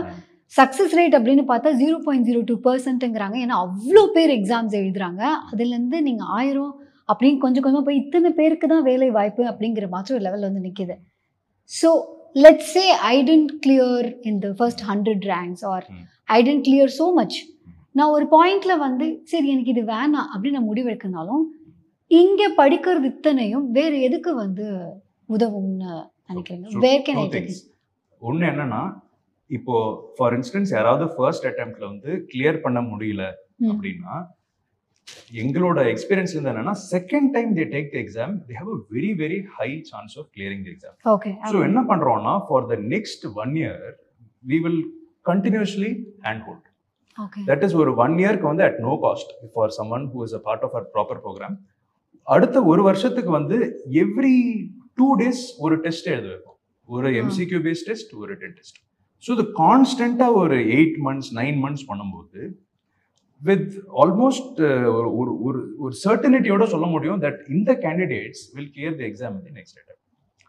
சக்ஸஸ் 0.54 0.94
ரேட் 0.98 1.16
அப்படின்னு 1.18 1.44
பார்த்தா 1.52 1.70
ஜீரோ 1.82 1.96
பாயிண்ட் 2.06 2.28
ஜீரோ 2.30 2.42
டூ 2.50 2.56
பர்சன்ட்டுங்கிறாங்க 2.68 3.38
ஏன்னா 3.46 3.56
அவ்வளோ 3.66 4.04
பேர் 4.18 4.32
எக்ஸாம்ஸ் 4.40 4.76
எழுதுறாங்க. 4.82 5.24
அதுலேருந்து 5.52 5.98
நீங்கள் 6.10 6.30
ஆயிரம். 6.40 6.74
அப்படின்னு 7.12 7.40
கொஞ்சம் 7.44 7.64
கொஞ்சமாக 7.66 7.86
போய் 7.88 8.00
இத்தனை 8.02 8.30
பேருக்கு 8.38 8.68
தான் 8.72 8.86
வேலை 8.88 9.08
வாய்ப்பு 9.18 9.44
அப்படிங்கிற 9.52 9.86
மாதிரி 9.94 10.16
ஒரு 10.16 10.24
லெவலில் 10.26 10.48
வந்து 10.50 10.64
நிற்கிது 10.68 10.96
so 11.72 11.90
let's 12.46 12.72
say 12.78 12.84
I 13.12 13.16
didn't 13.30 13.52
clear 13.66 14.08
in 14.30 14.40
the 14.46 14.50
first 14.58 14.84
hundred 14.90 15.24
ranks 15.34 15.64
or. 15.72 15.86
I 16.36 16.40
didn't 16.48 16.66
clear 16.68 16.92
so 17.00 17.06
much 17.20 17.38
நான் 17.98 18.14
ஒரு 18.16 18.26
பாயிண்ட்ல 18.34 18.74
வந்து 18.86 19.06
சரி 19.32 19.48
எனக்கு 19.54 19.74
இது 19.76 19.84
வேணாம் 19.94 20.28
அப்படின்னு 20.34 20.58
நான் 20.60 20.70
முடிவெடுக்கனாலும் 20.72 21.46
இங்க 22.12 22.42
படிக்கிறது 22.60 23.10
இத்தனையும் 23.12 23.66
வேற 23.78 23.92
எதுக்கு 24.08 24.32
வந்து 24.44 24.66
உதவும்னு 25.30 25.92
நினைக்கிறீங்க? 26.30 26.68
Where 26.86 27.04
can. 27.08 27.20
ஒண்ணு 28.22 28.46
என்னன்னா 28.52 28.82
இப்போ 29.50 29.76
ஃபார் 30.16 30.34
இன்ஸ்டன்ஸ் 30.38 30.72
யாராவது 30.76 31.06
ஃபர்ஸ்ட் 31.14 31.46
அட்டெம்ப்ட்ல 31.50 31.86
வந்து 31.92 32.12
கிளியர் 32.32 32.64
பண்ண 32.66 32.80
முடியல. 32.90 33.24
அப்படின்னா 33.70 34.16
எங்களோட 35.40 35.80
எக்ஸ்பீரியன்ஸ் 35.92 36.34
வந்து 36.38 36.52
என்னன்னா 36.52 36.74
second 36.88 37.30
time 37.36 37.52
they 37.58 37.66
take 37.74 37.88
the 37.94 37.98
exam 38.02 38.34
they 38.48 38.56
have 38.58 38.72
a 38.74 38.80
very 38.94 39.12
very 39.22 39.40
high 39.56 39.70
chance 39.92 40.16
of 40.20 40.28
clearing 40.34 40.64
the 40.66 40.72
exam 40.74 40.96
okay 41.14 41.32
so 41.52 41.58
என்ன 41.68 41.82
பண்றோம்னா 41.92 42.34
for 42.48 42.66
the 42.72 42.78
next 42.94 43.26
one 43.38 43.54
year 43.62 43.80
we 44.44 44.60
will 44.66 44.82
continuously 45.26 45.92
hand 46.28 46.44
hold 46.48 46.66
that 47.48 47.64
is 47.68 47.78
ஒரு 47.82 47.94
one 48.04 48.16
இயர்க்கு 48.24 48.48
வந்து 48.52 48.66
at 48.68 48.80
no 48.88 48.96
cost 49.06 49.32
for 49.54 49.74
someone 49.98 50.06
who 50.14 50.22
is 50.28 50.36
a 50.36 50.44
part 50.48 50.66
of 50.68 50.76
our 50.76 50.90
proper 50.96 51.22
program 51.26 51.58
அடுத்த 52.28 52.58
ஒரு 52.72 52.82
வருஷத்துக்கு 52.90 53.32
வந்து 53.40 53.58
every 54.04 54.36
two 54.98 55.08
days 55.22 55.44
ஒரு 55.66 55.76
டெஸ்ட் 55.86 56.08
எழுத 56.14 56.28
வைப்போம் 56.32 56.56
ஒரு. 56.90 57.08
எம்சிக்யூ 57.22 57.60
பேஸ் 57.68 57.84
டெஸ்ட் 57.90 58.12
ஒரு 58.22 58.34
டென் 58.42 58.56
டெஸ்ட் 58.60 58.80
ஸோ 59.24 59.30
இது 59.36 59.46
கான்ஸ்டண்ட்டாக 59.62 60.42
ஒரு 60.44 60.58
எயிட் 60.78 60.98
மந்த்ஸ் 61.08 61.32
நைன் 61.40 61.60
மந்த்ஸ் 61.66 61.86
பண்ணும்போது 61.92 62.42
வித் 63.42 63.72
ஆல்மோஸ்ட் 64.04 64.60
ஒரு 64.98 65.10
ஒரு 65.20 65.32
ஒரு 65.48 65.60
ஒரு 65.84 65.94
சர்டனிட்டியோட 66.06 66.66
சொல்ல 66.74 66.88
முடியும் 66.96 67.22
தட் 67.26 67.40
இந்த 67.56 67.72
candidates 67.86 68.44
will 68.56 68.72
clear 68.76 68.98
the 69.02 69.08
exam 69.10 69.38
in 69.40 69.46
the 69.48 69.56
next 69.60 69.80
attempt 69.82 69.94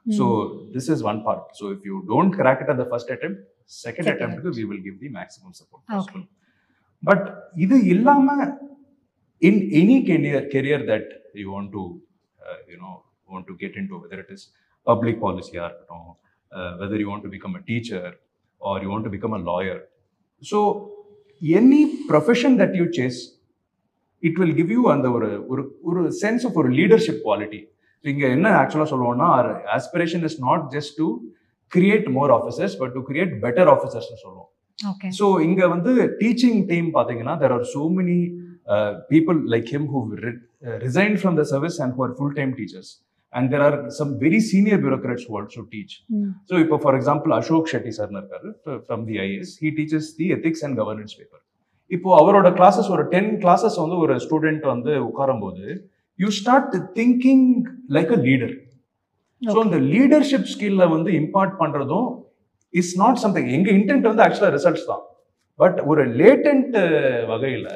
So 0.07 0.27
this 0.75 0.87
is 0.89 1.01
one 1.03 1.19
part. 1.25 1.41
So 1.53 1.65
if 1.73 1.81
you 1.85 1.97
don't 2.11 2.33
crack 2.37 2.61
it 2.65 2.69
at 2.73 2.79
the 2.83 2.87
first 2.93 3.09
attempt, 3.15 3.39
second 3.79 4.07
Second 4.07 4.13
attempt 4.13 4.57
we 4.59 4.65
will 4.71 4.81
give 4.87 4.95
the 5.03 5.11
maximum 5.17 5.51
support 5.53 5.81
Okay. 5.81 5.97
possible. 5.97 6.23
But 7.03 7.21
இது 7.65 7.77
இல்லாம 7.87 8.27
in 9.43 9.57
any 9.81 9.97
career 10.09 10.41
career 10.55 10.79
that 10.87 11.05
you 11.43 11.51
want 11.57 11.69
to 11.77 11.83
uh, 12.41 12.59
you 12.73 12.79
know 12.83 12.95
want 13.35 13.47
to 13.51 13.55
get 13.63 13.73
into 13.81 13.95
whether 14.03 14.19
it 14.25 14.31
is 14.37 14.43
public 14.87 15.17
policy 15.27 15.55
ஆ 15.61 15.67
இருக்கட்டும் 15.69 16.09
uh, 16.53 16.73
whether 16.81 16.99
you 17.03 17.09
want 17.13 17.25
to 17.27 17.33
become 17.37 17.55
a 17.61 17.65
teacher 17.71 18.05
or 18.61 18.75
you 18.83 18.91
want 18.95 19.05
to 19.09 19.13
become 19.17 19.35
a 19.41 19.43
lawyer 19.51 19.79
so 20.43 20.59
any 21.61 21.83
profession 22.13 22.53
that 22.63 22.73
you 22.81 22.87
chase 22.99 23.21
it 24.23 24.37
will 24.41 24.55
give 24.61 24.71
you 24.77 24.83
அந்த 24.95 25.09
ஒரு 25.17 25.29
ஒரு 25.53 25.65
ஒரு 25.89 26.01
sense 26.23 26.45
of 26.49 26.55
ஒரு 26.63 26.71
leadership 26.81 27.19
quality 27.27 27.61
இங்க 28.05 28.25
என்ன 28.37 28.49
ஆக்சுவலா 28.63 28.89
சொல்லுவோம்னா 28.93 29.29
aspiration 29.77 30.25
is 30.29 30.39
not 30.47 30.65
just 30.75 30.95
to 31.01 31.07
create 31.73 32.07
more 32.17 32.33
officers 32.39 32.75
but 32.81 32.93
to 32.97 33.01
create 33.09 33.33
better 33.45 33.71
officers 33.75 34.11
சொல்லுவோம் 34.25 34.49
ஸோ 35.19 35.27
இங்க 35.47 35.63
வந்து 35.75 35.93
டீச்சிங் 36.21 36.61
டீம் 36.73 36.89
பாத்தீங்கன்னா 36.99 37.35
there 37.43 37.55
are 37.57 37.65
so 37.75 37.83
many 37.97 38.19
people 39.11 39.39
like 39.55 39.69
him 39.75 39.89
who 39.93 40.01
resign 40.87 41.17
from 41.21 41.37
the 41.41 41.45
service 41.53 41.79
and 41.85 41.95
who 41.97 42.03
are 42.07 42.15
full 42.19 42.35
time 42.39 42.53
teachers 42.59 42.91
and 43.33 43.49
there 43.55 43.65
are 43.67 43.77
some 43.99 44.13
very 44.25 44.41
senior 44.51 44.81
bureaucrats 44.85 45.27
also 45.33 45.65
teach 45.75 45.95
so 46.51 46.57
இப்போ 46.65 46.79
for 46.85 46.97
example 46.99 47.35
Ashok 47.39 47.69
Shetty 47.73 47.93
சார்னு 47.99 48.21
இருக்காரு 48.23 48.51
from 48.87 49.05
the 49.11 49.19
IAS 49.27 49.53
he 49.63 49.71
teaches 49.79 50.11
the 50.21 50.29
ethics 50.37 50.65
and 50.69 50.79
governance 50.81 51.17
paper 51.19 51.43
இப்போ 51.91 52.09
அவரோட 52.21 52.49
classes 52.57 52.89
ஒரு 52.95 53.05
ten 53.13 53.31
classes 53.45 53.77
வந்து 53.83 53.99
ஒரு 54.05 54.15
student 54.25 54.65
வந்து 54.67 54.95
உட்காரும்போது 55.09 55.67
you 56.19 56.31
start 56.39 56.75
thinking 56.99 57.47
like 57.97 58.11
a 58.17 58.21
leader 58.27 58.55
so 59.43 59.59
இந்த 59.67 59.79
லீடர்ஷிப் 59.93 60.49
ஸ்கில்ல 60.53 60.87
வந்து 60.95 61.11
இம்பார்ட் 61.21 61.55
பண்றதும் 61.61 62.09
இஸ் 62.75 62.93
நாட் 62.99 63.21
சம்திங் 63.25 63.51
எங்க 63.57 63.69
இன்டென்ட் 63.79 64.09
வந்து 64.11 64.25
ஆக்சுவலா 64.25 64.51
ரிசல்ட்ஸ் 64.57 64.89
தான். 64.91 65.03
பட் 65.61 65.79
ஒரு 65.91 66.03
லேட்டன்ட் 66.21 66.75
வகையில 67.31 67.69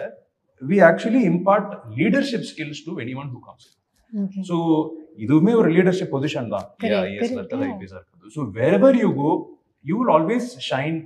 we 0.71 0.79
actually 0.89 1.23
impart 1.33 1.71
leadership 2.01 2.47
skills 2.51 2.83
to 2.89 2.95
anyone 3.23 3.31
who 3.35 3.41
comes 3.47 3.69
so 4.49 4.57
இதுவுமே 5.25 5.53
ஒரு 5.61 5.69
லீடர்ஷிப் 5.77 6.13
பொசிஷன் 6.15 6.49
தான். 6.55 6.67
Correct, 6.83 7.13
இருக்கிறது 7.19 7.65
yeah. 7.65 7.75
ஐபிஎஸ் 7.75 7.95
இருக்கிறது 7.97 8.33
so 8.37 8.43
wherever 8.59 8.99
you 9.05 9.11
go 9.23 9.31
you 9.85 9.95
will 10.01 10.13
always 10.17 10.49
shine 10.71 10.99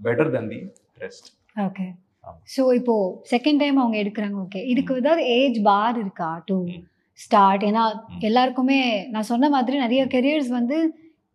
better 0.00 0.30
then 0.36 0.48
the 0.52 0.60
rest 1.04 1.28
okay. 1.66 1.86
So 2.54 2.62
இப்போ 2.78 2.94
second 3.32 3.60
time 3.62 3.78
அவங்க 3.82 3.96
எடுக்கிறாங்க 4.02 4.36
okay 4.46 4.60
இதுக்கு 4.72 4.98
ஏதாவது 5.02 5.22
ஏஜ் 5.38 5.58
பார் 5.68 5.96
இருக்கா 6.02 6.30
டு. 6.50 6.58
ஸ்டார்ட் 7.20 7.64
ஏன்னா. 7.68 7.84
எல்லாருக்குமே 8.28 8.78
நான் 9.14 9.30
சொன்ன 9.30 9.48
மாதிரி 9.54 9.76
நிறைய 9.84 10.02
கெரியர்ஸ் 10.14 10.50
வந்து 10.58 10.76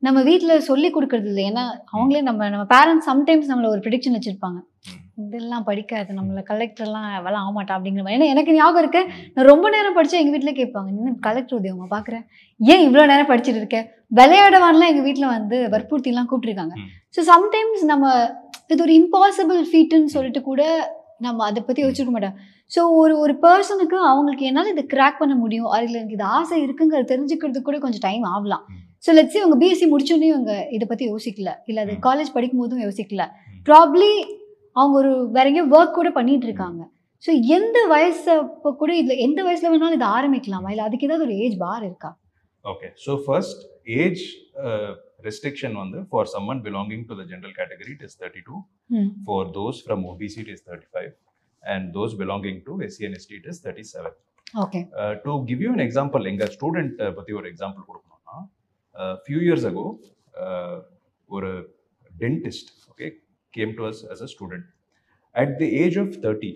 நம்ம 0.03 0.19
வீட்டில் 0.29 0.65
சொல்லி 0.69 0.89
கொடுக்கறது 0.95 1.29
இல்லை. 1.32 1.43
ஏன்னா 1.51 1.65
அவங்களே 1.93 2.21
நம்ம 2.29 2.49
நம்ம 2.53 2.65
பேரண்ட்ஸ் 2.75 3.10
சம்டைம்ஸ் 3.12 3.49
நம்மள 3.51 3.67
ஒரு 3.73 3.82
ப்ரிடிக்ஷன் 3.86 4.17
வச்சிருப்பாங்க. 4.17 4.60
இதெல்லாம் 5.23 5.65
படிக்காது 5.67 6.15
நம்மள 6.17 6.41
கலெக்டர்லாம் 6.49 7.08
அவெல்லாம் 7.19 7.43
ஆக 7.45 7.51
மாட்டா 7.58 7.75
அப்படிங்கிற 7.77 8.03
மாதிரி. 8.03 8.17
ஏன்னா 8.17 8.27
எனக்கு 8.34 8.51
ஞாபகம் 8.58 8.82
இருக்கு 8.84 9.01
நான் 9.36 9.49
ரொம்ப 9.51 9.67
நேரம் 9.75 9.95
படிச்சா 9.97 10.19
எங்கள் 10.21 10.36
வீட்டில் 10.36 10.58
கேட்பாங்க 10.60 10.89
இன்னும் 10.95 11.17
கலெக்டர் 11.27 11.60
உதயமா 11.60 11.88
பார்க்குறேன் 11.95 12.23
ஏன் 12.60 12.84
இவ்வளோ 12.88 13.06
நேரம் 13.12 13.30
படிச்சுட்டு 13.32 13.62
இருக்க? 13.62 13.80
விளையாடவான்லாம் 14.19 14.91
எங்கள் 14.91 15.08
வீட்டில் 15.08 15.34
வந்து 15.38 15.58
வற்புறுத்திலாம் 15.73 16.30
கூப்பிட்டுருக்காங்க. 16.30 16.75
ஸோ 17.15 17.21
சம்டைம்ஸ் 17.32 17.84
நம்ம 17.93 18.06
இது 18.73 18.82
ஒரு 18.88 18.93
இம்பாசிபிள் 19.01 19.60
ஃபீட்டுன்னு 19.71 20.13
சொல்லிட்டு 20.15 20.41
கூட 20.49 20.62
நம்ம 21.25 21.45
அதை 21.49 21.62
பற்றி 21.67 21.82
யோசிச்சிருக்க 21.84 22.13
மாட்டோம். 22.15 22.38
ஸோ 22.71 22.80
ஒரு 23.01 23.13
ஒரு 23.23 23.34
பர்சனுக்கு 23.43 23.97
அவங்களுக்கு 24.12 24.47
என்னால் 24.49 24.73
இதை 24.73 24.84
கிராக் 24.93 25.21
பண்ண 25.21 25.36
முடியும் 25.43 25.69
அதில் 25.75 25.99
எனக்கு 25.99 26.17
இது 26.17 26.25
ஆசை 26.38 26.58
இருக்குங்கிறது 26.65 27.12
தெரிஞ்சுக்கிறதுக்கு 27.13 27.67
கூட 27.69 27.77
கொஞ்சம் 27.86 28.06
டைம் 28.08 28.25
ஆகலாம். 28.34 28.65
ஸோ 29.06 29.12
லெட்ஸே 29.17 29.41
அவங்க 29.43 29.58
பிஎஸ்சி 29.62 29.88
முடிச்சோடனே 29.93 30.30
அவங்க 30.36 30.53
இதை 30.75 30.86
பற்றி 30.91 31.06
யோசிக்கல 31.13 31.51
இல்லை 31.69 31.82
அது. 31.86 31.93
காலேஜ் 32.08 32.36
படிக்கும் 32.36 32.62
போதும் 32.63 32.84
யோசிக்கல. 32.88 33.25
ப்ராப்ளி 33.69 34.12
அவங்க 34.77 34.95
ஒரு 35.01 35.11
வேற 35.35 35.45
எங்கேயோ 35.51 35.67
ஒர்க் 35.77 35.97
கூட 35.99 36.09
பண்ணிட்டு 36.17 36.47
இருக்காங்க 36.49 36.81
ஸோ 37.23 37.31
எந்த 37.57 37.77
வயசு 37.93 38.31
கூட 38.81 38.91
இதில் 39.01 39.23
எந்த 39.27 39.39
வயசுல 39.47 39.71
வேணாலும் 39.73 39.97
இதை 39.99 40.09
ஆரம்பிக்கலாமா 40.17 40.71
இல்லை 40.73 40.85
அதுக்கு 40.87 41.07
ஏதாவது 41.09 41.27
ஒரு 41.27 41.37
ஏஜ் 41.45 41.57
பார் 41.65 41.85
இருக்கா 41.89 42.11
Okay, 42.65 42.89
so 42.97 43.11
first 43.27 43.59
age 43.97 44.21
uh, 44.63 44.89
restriction 45.27 45.75
on 45.81 45.87
the 45.91 46.01
for 46.11 46.23
someone 46.25 46.59
belonging 46.61 47.03
to 47.09 47.15
the 47.19 47.25
general 47.25 47.53
category 47.59 47.91
it 47.93 48.01
is 48.07 48.13
32. 48.15 48.57
ம் 48.97 49.11
For 49.27 49.41
those 49.57 49.77
from 49.85 49.99
OBC 50.11 50.35
it 50.43 50.49
is 50.55 50.61
35, 50.63 51.11
and 51.63 51.93
those 51.97 52.13
belonging 52.23 52.57
to 52.67 52.73
SC 52.89 53.07
and 53.07 53.17
ST 53.21 53.31
it 53.39 53.45
is 53.51 53.59
37. 53.63 54.11
Okay 54.63 54.81
Uh, 55.01 55.13
to 55.25 55.31
give 55.49 55.61
you 55.65 55.71
an 55.77 55.83
example, 55.85 56.25
எங்க 56.31 56.45
student 56.55 56.97
பத்தி 57.17 57.33
ஒரு 57.39 57.47
example 57.51 57.87
கொடுக்கணும்னா 57.89 58.37
few 59.23 59.39
years 59.47 59.67
ago 59.71 59.85
ஒரு 61.29 61.51
dentist 62.11 62.71
okay 62.91 63.07
came 63.53 63.71
to 63.77 63.86
us 63.89 64.01
as 64.13 64.23
a 64.25 64.29
student 64.33 64.67
at 65.36 65.53
the 65.62 65.69
age 65.83 65.97
of 66.03 66.13
thirty 66.25 66.51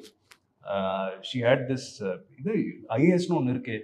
she 1.29 1.39
had 1.47 1.63
this 1.71 1.87
இது 2.39 2.53
ஐஏஎஸ்னு 2.97 3.37
ஒன்று 3.39 3.53
இருக்கு. 3.55 3.77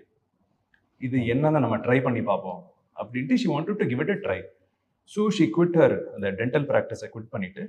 இது 1.02 1.18
என்னன்னு 1.34 1.64
நம்ம 1.66 1.78
ட்ரை 1.86 1.98
பண்ணி 2.08 2.22
பார்ப்போம் 2.32 2.62
அப்படின்ட்டு 3.02 3.40
she 3.42 3.50
want 3.54 3.70
to 3.82 3.88
give 3.92 4.02
it 4.06 4.14
a 4.16 4.20
try 4.26 4.40
so 5.12 5.24
she 5.38 5.46
quit 5.58 5.78
her 5.82 5.96
அந்த 6.16 6.28
டென்டல் 6.40 6.68
ப்ராக்டிஸை 6.72 7.10
குவிட் 7.14 7.32
பண்ணிட்டு 7.36 7.64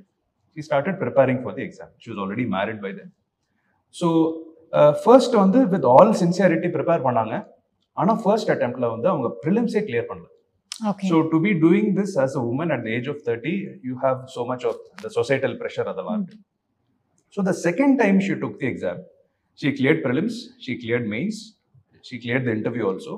she 0.56 0.62
started 0.68 0.98
preparing 1.02 1.40
for 1.42 1.56
the 1.58 1.64
exam 1.68 1.92
she 2.02 2.08
was 2.12 2.20
already 2.24 2.46
married 2.56 2.80
by 2.84 2.92
then 2.98 3.12
so 3.94 4.08
first 5.02 5.36
வந்து 5.42 5.58
வித் 5.74 5.86
ஆல் 5.96 6.12
சின்சியாரிட்டி 6.22 6.68
ப்ரிப்பேர் 6.76 7.04
பண்ணாங்க. 7.06 7.34
ஆனால் 7.96 8.18
first 8.22 8.50
அட்டம்ப்டில் 8.54 8.92
வந்து 8.94 9.08
அவங்க 9.12 9.28
ப்ரிலிம்ஸே 9.44 9.80
கிளியர் 9.86 10.08
பண்ணல. 10.10 10.26
Okay 10.80 11.06
so 11.10 11.16
to 11.32 11.38
be 11.44 11.52
doing 11.62 11.88
this 11.96 12.14
as 12.24 12.34
a 12.38 12.42
woman 12.50 12.72
at 12.74 12.84
the 12.86 12.90
age 12.96 13.08
of 13.12 13.22
thirty 13.28 13.54
you 13.88 13.94
have 14.04 14.18
so 14.34 14.42
much 14.50 14.64
of 14.70 14.80
the 15.02 15.10
societal 15.18 15.54
pressure 15.62 15.88
அதெல்லாம் 15.92 16.18
இருக்கு 16.20 16.38
so 17.34 17.42
the 17.48 17.54
second 17.64 17.96
time 18.02 18.18
she 18.26 18.34
took 18.44 18.58
the 18.62 18.68
exam 18.72 19.00
she 19.58 19.70
cleared 19.78 20.02
prelims 20.04 20.38
she 20.66 20.74
cleared 20.82 21.08
mains 21.14 21.40
she 22.04 22.16
cleared 22.18 22.46
the 22.48 22.52
interview 22.58 22.86
also 22.90 23.16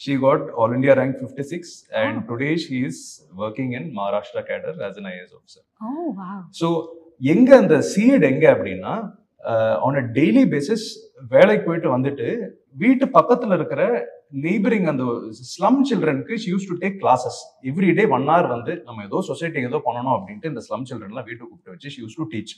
she 0.00 0.14
got 0.24 0.44
all 0.58 0.74
India 0.76 0.94
rank 1.00 1.16
fifty 1.20 1.44
six 1.52 1.72
and 2.02 2.18
today 2.28 2.50
she 2.64 2.76
is 2.88 3.02
working 3.44 3.72
in 3.78 3.88
Maharashtra 3.98 4.42
cadre 4.50 4.76
as 4.88 4.98
an 5.02 5.08
IAS 5.12 5.34
officer 5.38 5.64
ஓ 5.82 6.12
வா 6.18 6.30
so 6.60 6.68
எங்க 7.28 7.50
அந்த 7.62 7.76
seat 7.92 8.26
எங்க 8.32 8.44
அப்படின்னா 8.54 8.94
on 9.86 9.98
a 10.00 10.04
daily 10.18 10.44
basis 10.54 10.86
வேலைக்கு 11.32 11.64
போயிட்டு 11.64 11.90
வந்துட்டு 11.96 12.28
வீட்டு 12.76 13.04
பக்கத்துல 13.16 13.56
இருக்கிற 13.58 13.82
நெய்பரிங் 14.32 14.88
அந்த 14.92 15.04
slum 15.52 15.80
சில்ட்ரனுக்கு 15.90 16.34
used 16.52 16.66
to 16.70 16.74
take 16.82 16.96
classes 17.02 17.38
every 17.70 17.90
day 17.98 18.04
one 18.16 18.26
hour 18.30 18.48
வந்து 18.54 18.72
நம்ம 18.88 19.04
ஏதோ 19.08 19.20
சொசைட்டி 19.28 19.60
ஏதோ 19.68 19.78
பண்ணணும் 19.86 20.14
அப்படின்ட்டு 20.16 20.50
இந்த 20.52 20.62
ஸ்லம் 20.66 20.86
சில்ட்ரன்லாம் 20.90 21.26
வீட்டுக்கு 21.28 21.50
கூப்பிட்டு 21.50 21.74
வச்சு 21.74 21.92
ஷி 21.94 22.00
யூஸ் 22.04 22.18
டு 22.20 22.26
டீச் 22.34 22.52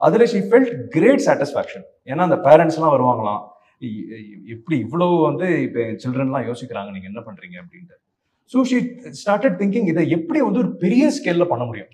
அதில் 0.00 0.28
ஷி 0.32 0.38
ஃபெல்ட் 0.50 0.70
கிரேட் 0.94 1.24
சாட்டிஸ்ஃபேக்ஷன் 1.26 1.84
ஏன்னா 2.10 2.22
அந்த 2.28 2.38
பேரண்ட்ஸ்லாம் 2.46 2.94
வருவாங்களாம். 2.96 3.42
எப்படி 4.54 4.76
இவ்வளோ 4.84 5.06
வந்து 5.28 5.46
இப்போ 5.66 5.82
சில்ட்ரன்லாம் 6.02 6.46
யோசிக்கிறாங்க 6.48 6.90
நீங்கள் 6.94 7.10
என்ன 7.12 7.20
பண்ணுறீங்க 7.26 7.56
அப்படின்ட்டு. 7.62 7.96
ஸோ 8.52 8.62
ஷி 8.70 8.78
ஸ்டார்டட் 9.20 9.56
திங்கிங் 9.60 9.88
இதை 9.92 10.02
எப்படி 10.16 10.40
வந்து 10.46 10.62
ஒரு 10.64 10.70
பெரிய 10.84 11.04
ஸ்கேலில் 11.16 11.50
பண்ண 11.52 11.64
முடியும்? 11.68 11.90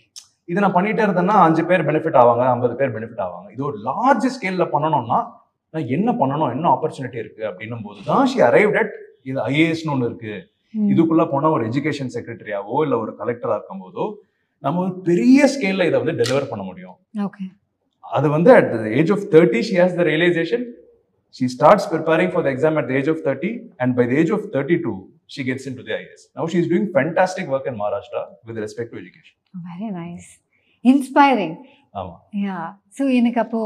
இதை 0.50 0.58
நான் 0.64 0.76
பண்ணிட்டே 0.76 1.02
இருந்தேன்னா 1.06 1.36
அஞ்சு 1.46 1.62
பேர் 1.70 1.86
பெனிஃபிட் 1.88 2.18
ஆவாங்க 2.22 2.44
ஐம்பது 2.54 2.74
பேர் 2.80 2.94
பெனிஃபிட் 2.96 3.22
ஆவாங்க. 3.26 3.48
இது 3.54 3.62
ஒரு 3.70 3.78
லார்ஜ் 3.88 4.26
ஸ்கேலில் 4.36 4.72
பண்ணணும்னா 4.74 5.18
என்ன 5.96 6.10
பண்ணணும் 6.20 6.52
என்ன 6.54 6.66
ஆப்பர்ச்சுனிட்டி 6.74 7.18
இருக்கு 7.24 7.42
அப்படின்னும் 7.50 7.84
போது 7.86 8.00
தான் 8.10 8.28
ஷி 8.32 8.38
அரைவ்ட் 8.48 8.78
அட் 8.82 8.94
இது 9.30 9.38
ஐஏஎஸ்னு 9.50 9.92
ஒன்று 9.94 10.08
இருக்கு 10.10 10.34
இதுக்குள்ள 10.74 11.22
போனா 11.32 11.48
ஒரு 11.56 11.64
எஜுகேஷன் 11.70 12.12
செக்ரட்டரியாவோ 12.16 12.76
இல்ல 12.86 12.94
ஒரு 13.04 13.12
கலெக்டரா 13.20 13.56
இருக்கும்போதோ 13.58 14.06
நம்ம 14.64 14.80
ஒரு 14.84 14.92
பெரிய 15.08 15.46
ஸ்கேல்ல 15.54 15.86
இதை 15.88 15.98
வந்து 16.02 16.18
டெலிவர் 16.22 16.50
பண்ண 16.52 16.62
முடியும் 16.70 16.96
அது 18.04 18.26
வந்து 18.36 18.50
at 18.58 18.66
the 18.74 18.90
age 18.98 19.10
of 19.10 19.20
30 19.32 19.62
she 19.68 19.74
has 19.82 19.90
the 20.00 20.04
realization 20.04 20.60
she 21.36 21.46
starts 21.48 21.84
preparing 21.86 22.30
for 22.34 22.42
the 22.42 22.50
exam 22.50 22.78
at 22.80 22.86
the 22.90 22.96
age 23.00 23.10
of 23.14 23.18
30 23.24 23.50
and 23.80 23.96
by 23.98 24.06
the 24.10 24.16
age 24.20 24.30
of 24.30 24.42
32 24.52 24.92
she 25.26 25.44
gets 25.44 25.64
into 25.66 25.82
the 25.82 25.92
IAS. 25.92 26.22
Now 26.36 26.46
she 26.46 26.58
is 26.58 26.66
doing 26.68 26.86
fantastic 26.90 27.46
work 27.46 27.66
in 27.66 27.74
Maharashtra 27.74 28.22
with 28.46 28.58
respect 28.58 28.90
to 28.92 28.98
education. 29.02 29.34
Very 29.68 29.88
nice 29.98 30.28
inspiring 30.84 31.54
ஆமா 31.94 32.14
yeah 32.46 32.56
so 32.98 33.04
எனக்கு 33.18 33.40
அப்போ 33.44 33.60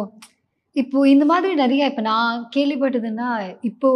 இப்போ 0.76 0.98
இந்த 1.06 1.24
மாதிரி 1.24 1.54
நிறைய 1.54 1.88
இப்போ 1.90 2.02
நான் 2.02 2.36
கேள்விப்பட்டதுன்னா 2.54 3.26
இப்போ 3.62 3.88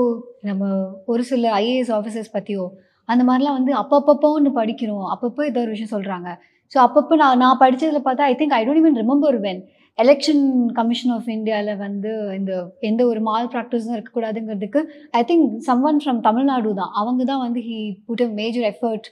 நம்ம 0.43 0.65
ஒரு 1.05 1.23
சில 1.25 1.53
ஐஏஎஸ் 1.61 1.93
ஆஃபீஸர்ஸ் 1.99 2.35
பற்றியோ 2.35 2.65
அந்த 3.09 3.23
மாதிரிலாம் 3.29 3.59
வந்து 3.59 3.73
அப்பப்பப்போ 3.83 4.29
ஒன்று 4.37 4.51
படிக்கிறோம். 4.59 5.07
அப்பப்போ 5.15 5.41
ஏதோ 5.47 5.61
ஒரு 5.61 5.73
விஷயம் 5.75 5.95
சொல்கிறாங்க 5.95 6.29
ஸோ 6.73 6.77
அப்பப்போ 6.87 7.15
நான் 7.15 7.41
நான் 7.45 7.61
படித்ததில் 7.63 8.07
பார்த்தா 8.07 8.29
I 8.31 8.35
think 8.39 8.55
I 8.55 8.63
don't 8.67 8.81
even 8.83 8.99
remember 9.03 9.37
when 9.45 9.61
election 9.99 10.43
commission 10.79 11.13
of 11.17 11.29
இந்தியாவில் 11.37 11.81
வந்து 11.85 12.11
இந்த 12.39 12.53
எந்த 12.81 13.03
ஒரு 13.07 13.21
மால் 13.29 13.51
ப்ராக்டிஸும் 13.55 13.95
இருக்கக்கூடாதுங்கிறதுக்கு 13.97 14.81
I 15.21 15.23
think 15.31 15.47
some 15.69 15.85
one 15.91 16.01
from 16.03 16.21
Tamil Nadu 16.21 16.75
தான். 16.81 16.93
அவங்க 17.01 17.23
தான் 17.31 17.43
வந்து 17.47 17.63
he 17.69 17.79
put 18.09 18.25
a 18.27 18.29
major 18.41 18.67
effort 18.73 19.09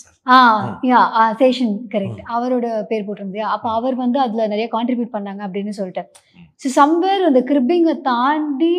sir. 0.00 0.16
Yeah 0.90 1.00
Seshan 1.40 1.72
correct 1.94 2.20
அவரோட 2.34 2.66
பேர் 2.90 3.06
போட்டிருந்தது. 3.06 3.42
அப்போ 3.54 3.68
அவர் 3.78 3.96
வந்து 4.02 4.18
அதில் 4.24 4.50
நிறைய 4.52 4.66
கான்ட்ரிபியூட் 4.76 5.14
பண்ணாங்க 5.16 5.42
அப்படின்னு 5.46 5.72
சொல்லிட்டு. 5.78 6.04
ஸோ 6.62 6.68
சம்வேர் 6.78 7.26
அந்த 7.28 7.42
கிரிப்பிங்கை 7.50 7.94
தாண்டி 8.08 8.72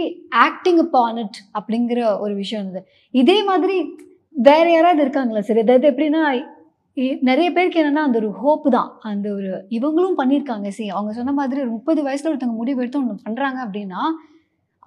ஆக்டிங் 0.45 0.81
அப்பான் 0.85 1.19
இட் 1.23 1.39
அப்படிங்கிற 1.59 1.99
ஒரு 2.23 2.33
விஷயம் 2.41 2.63
இருந்தது. 2.63 2.85
இதே 3.13 3.37
மாதிரி 3.51 3.77
வேற 4.35 4.65
யாராவது 4.73 5.01
இருக்காங்களா 5.05 5.43
சரி 5.49 5.63
அதாவது 5.65 5.87
எப்படின்னா 5.91 6.23
நிறைய 7.29 7.47
பேருக்கு 7.55 7.79
என்னன்னா 7.81 8.03
அந்த 8.07 8.17
ஒரு 8.21 8.29
ஹோப் 8.41 8.65
தான். 8.75 8.89
அந்த 9.09 9.27
ஒரு 9.37 9.51
இவங்களும் 9.77 10.17
பண்ணியிருக்காங்க 10.19 10.69
சி 10.77 10.85
அவங்க 10.95 11.11
சொன்ன 11.19 11.33
மாதிரி 11.39 11.59
ஒரு 11.65 11.71
முப்பது 11.77 11.99
வயசுல 12.07 12.29
ஒருத்தவங்க 12.31 12.61
முடிவு 12.61 12.81
எடுத்து 12.83 12.99
ஒன்று 13.01 13.25
பண்ணுறாங்க 13.27 13.59
அப்படின்னா 13.65 14.01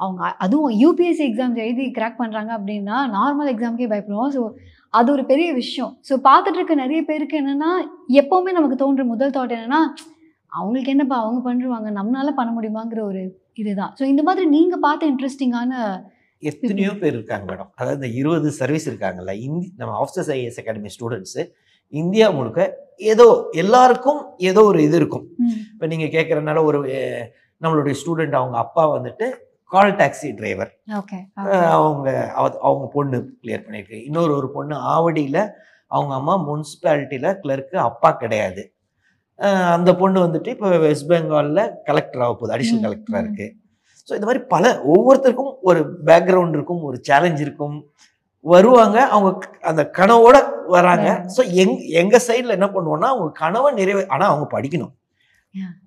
அவங்க 0.01 0.23
அதுவும் 0.45 0.73
யூபிஎஸ்சி 0.83 1.25
எக்ஸாம்ஸ் 1.29 1.63
எழுதி 1.65 1.85
கிராக் 1.99 2.21
பண்ணுறாங்க 2.21 2.51
அப்படின்னா 2.59 2.97
நார்மல் 3.17 3.51
எக்ஸாமுக்கே 3.53 3.89
பயப்படுவோம். 3.93 4.33
ஸோ 4.37 4.43
அது 4.99 5.09
ஒரு 5.15 5.23
பெரிய 5.31 5.49
விஷயம். 5.61 5.93
ஸோ 6.09 6.15
பார்த்துட்டு 6.29 6.59
இருக்க 6.61 6.75
நிறைய 6.85 7.01
பேருக்கு 7.11 7.37
என்னன்னா 7.43 7.71
எப்போவுமே 8.21 8.53
நமக்கு 8.59 8.77
தோன்ற 8.83 9.05
முதல் 9.13 9.35
தாட் 9.37 9.55
என்னன்னா 9.57 9.81
அவங்களுக்கு 10.53 10.93
என்னப்பா 10.95 11.17
அவங்க 11.23 11.41
பண்ணுவாங்க 11.47 11.89
நம்மளால 11.99 12.33
பண்ண 12.41 12.51
முடியுமாங்கிற 12.57 13.01
ஒரு 13.11 13.23
இதுதான். 13.61 13.93
ஸோ 13.99 14.05
இந்த 14.13 14.23
மாதிரி 14.29 14.45
நீங்க 14.57 14.77
பார்த்த 14.87 15.11
இன்ட்ரெஸ்டிங்கான 15.13 15.73
எத்தனையோ 16.43 16.93
பேர் 17.03 17.17
இருக்காங்க 17.17 17.45
மேடம். 17.51 17.71
அதாவது 17.79 17.99
இந்த 18.01 18.09
இருபது 18.21 18.49
சர்வீஸ் 18.61 18.87
இருக்காங்கல்ல 18.91 19.35
இந்தி 19.47 19.69
நம்ம 19.81 19.93
officers 20.03 20.31
IAS 20.35 20.61
academy 20.63 20.91
students 20.97 21.43
India 21.93 22.27
முழுக்க 22.37 22.61
ஏதோ 23.13 23.27
எல்லாருக்கும் 23.63 24.21
ஏதோ 24.51 24.61
ஒரு 24.71 24.79
இது 24.87 24.97
இருக்கும். 25.01 25.25
இப்போ 25.73 25.87
நீங்கள் 25.93 26.13
கேட்குறதுனால 26.17 26.63
ஒரு 26.69 26.79
நம்மளுடைய 27.63 27.95
ஸ்டூடெண்ட் 28.01 28.37
அவங்க 28.41 28.57
அப்பா 28.65 28.85
வந்துட்டு 28.95 29.27
கால் 29.71 29.93
டாக்ஸி 29.95 30.29
டிரைவர் 30.35 30.71
ஓகே 30.99 31.19
அவங்க 31.77 32.09
அவ- 32.35 32.61
அவங்க 32.63 32.87
பொண்ணு 32.93 33.19
கிளியர் 33.39 33.65
பண்ணியிருக்கு 33.65 33.99
இன்னொரு 34.05 34.33
ஒரு 34.37 34.49
பொண்ணு 34.51 34.75
ஆவடியில் 34.91 35.41
அவங்க 35.91 36.13
அம்மா 36.15 36.35
முனிசிபாலிட்டியில் 36.45 37.39
கிளர்க்கு 37.41 37.77
அப்பா 37.83 38.11
கிடையாது. 38.15 38.63
அந்த 39.73 39.91
பொண்ணு 39.95 40.19
வந்துட்டு 40.25 40.49
இப்போ 40.49 40.69
வெஸ்ட் 40.79 41.09
பெங்காலில் 41.11 41.61
கலெக்டர் 41.85 42.23
ஆக 42.23 42.33
போகுது 42.33 42.55
அடிஷனல் 42.55 42.85
கலெக்டராக. 42.87 43.23
இருக்குது 43.23 43.53
ஸோ 44.09 44.15
இந்த 44.15 44.27
மாதிரி 44.27 44.43
பல 44.47 44.65
ஒவ்வொருத்தருக்கும் 44.87 45.53
ஒரு 45.63 45.81
பேக்ரவுண்ட் 46.05 46.53
இருக்கும் 46.53 46.83
ஒரு 46.85 46.99
சேலஞ்ச் 47.03 47.41
இருக்கும். 47.41 47.77
வருவாங்க 48.45 48.99
அவங்க 49.09 49.29
அந்த 49.63 49.83
கனவோட 49.95 50.37
வராங்க. 50.69 51.07
ஸோ 51.35 51.43
எங் 51.55 51.73
எங்க 52.01 52.17
சைடில் 52.27 52.57
என்ன 52.59 52.69
பண்ணுவோம்னா 52.69 53.09
அவங்க 53.13 53.31
கனவை 53.39 53.71
நிறைவே 53.75 54.03
ஆனால் 54.07 54.31
அவங்க 54.31 54.47
படிக்கணும். 54.53 54.93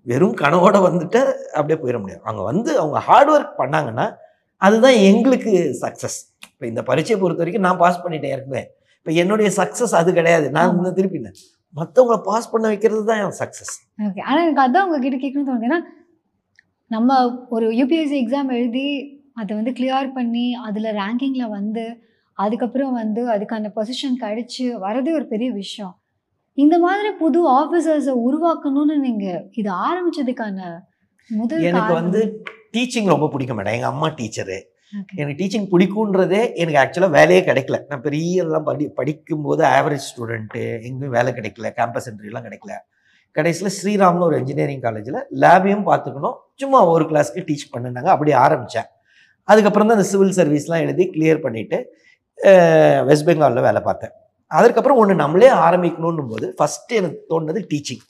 வெறும் 0.10 0.36
கனவோட 0.42 0.78
வந்துட்டு 0.88 1.20
அப்படியே 1.58 1.78
போயிட 1.82 1.98
முடியாது. 2.02 2.22
அவங்க 2.28 2.44
வந்து 2.52 2.72
அவங்க 2.82 3.00
ஹார்ட் 3.08 3.32
ஒர்க் 3.36 3.60
பண்ணாங்கன்னா 3.62 4.06
அதுதான் 4.62 4.98
எங்களுக்கு 5.10 5.52
சக்ஸஸ் 5.84 6.18
இப்போ 6.52 6.66
இந்த 6.72 6.82
பரீட்சையை 6.90 7.18
பொறுத்த 7.22 7.44
வரைக்கும் 7.44 7.66
நான் 7.68 7.82
பாஸ் 7.84 8.04
பண்ணிட்டேன் 8.04 8.34
ஏற்கனவே. 8.36 8.64
இப்போ 9.00 9.12
என்னுடைய 9.22 9.50
சக்ஸஸ் 9.60 9.94
அது 10.00 10.10
கிடையாது. 10.20 10.46
நான் 10.56 10.70
ஆமா. 10.70 10.78
இன்னும் 10.78 10.98
திருப்பி 11.00 11.20
மற்றவங்கள 11.76 12.18
பாஸ் 12.30 12.50
பண்ண 12.52 12.66
வைக்கிறது 12.72 13.04
தான் 13.10 13.22
என் 13.24 13.38
சக்ஸஸ் 13.42 13.74
ஓகே 14.08 14.22
ஆனால் 14.28 14.44
எனக்கு 14.46 14.64
அதான் 14.66 14.86
உங்ககிட்ட 14.88 15.18
கேட்கணும்னு 15.24 15.50
தோணுது. 15.50 15.68
ஏன்னா 15.70 15.80
நம்ம 16.92 17.16
ஒரு 17.56 17.66
யூபிஎஸ்சி 17.80 18.18
எக்ஸாம் 18.24 18.52
எழுதி 18.58 18.88
அதை 19.42 19.52
வந்து 19.58 19.72
கிளியர் 19.80 20.10
பண்ணி 20.18 20.46
அதில் 20.68 20.90
ரேங்கிங்கில் 21.02 21.54
வந்து 21.58 21.84
அதுக்கப்புறம் 22.38 22.94
வந்து 23.02 23.22
அதுக்கான 23.34 23.72
பொசிஷன் 23.78 24.18
கிடைச்சு 24.24 24.66
வரதே 24.86 25.12
ஒரு 25.20 25.26
பெரிய 25.34 25.50
விஷயம். 25.62 25.94
இந்த 26.64 26.76
மாதிரி 26.84 27.10
புது 27.22 27.40
ஆஃபீஸர்ஸை 27.60 28.14
உருவாக்கணும்னு 28.28 28.96
நீங்கள் 29.06 29.42
இது 29.60 29.70
ஆரம்பிச்சதுக்கான 29.88 30.60
முதல் 31.30 31.66
எனக்கு? 31.70 31.94
வந்து 32.00 32.22
டீச்சிங் 32.76 33.12
ரொம்ப 33.14 33.28
பிடிக்கும் 33.34 33.58
மேடம். 33.60 33.76
எங்கள் 33.78 33.92
அம்மா 33.94 34.08
டீச்சரு. 34.20 34.58
எனக்கு 35.20 35.38
டீச்சிங் 35.42 35.68
பிடிக்குன்றதே 35.74 36.42
எனக்கு 36.62 36.80
ஆக்சுவலாக 36.84 37.16
வேலையே 37.18 37.42
கிடைக்கல. 37.50 37.78
நான் 37.90 38.04
பெரிய 38.08 38.44
எல்லாம் 38.46 38.68
படி 38.70 38.86
படிக்கும்போது 39.00 39.64
ஆவரேஜ் 39.76 40.08
ஸ்டூடெண்ட்டு 40.10 40.64
எங்கேயும் 40.88 41.16
வேலை 41.18 41.32
கிடைக்கல. 41.38 41.70
கேம்பஸ் 41.80 42.08
என்ட்ரிலாம் 42.12 42.46
கிடைக்கல. 42.48 42.76
கடைசியில் 43.38 43.76
ஸ்ரீராம்னு 43.78 44.28
ஒரு 44.30 44.38
இன்ஜினியரிங் 44.42 44.86
காலேஜில் 44.86 45.20
லேபையும் 45.44 45.88
பார்த்துக்கணும். 45.90 46.38
சும்மா 46.62 46.80
ஒரு 46.94 47.06
கிளாஸ்க்கு 47.10 47.48
டீச் 47.50 47.72
பண்ணுனாங்க. 47.74 48.10
அப்படி 48.16 48.32
ஆரம்பித்தேன் 48.46 48.90
அதுக்கப்புறம் 49.52 49.90
தான் 49.90 49.98
அந்த 49.98 50.10
சிவில் 50.14 50.38
சர்வீஸ்லாம் 50.40 50.86
எழுதி 50.86 51.06
கிளியர் 51.16 51.44
பண்ணிவிட்டு 51.46 51.80
வெஸ்ட் 53.10 53.28
பெங்காலில் 53.30 53.68
வேலை 53.68 53.82
பார்த்தேன். 53.90 54.14
அதுக்கப்புறம் 54.52 54.98
ஒன்று 54.98 55.16
நம்மளே 55.16 55.50
ஆரம்பிக்கணும் 55.66 56.32
போது 56.34 56.48
ஃபஸ்ட்டு 56.60 56.96
எனக்கு 56.96 57.20
தோணுனது 57.32 57.62
டீச்சிங் 57.72 58.04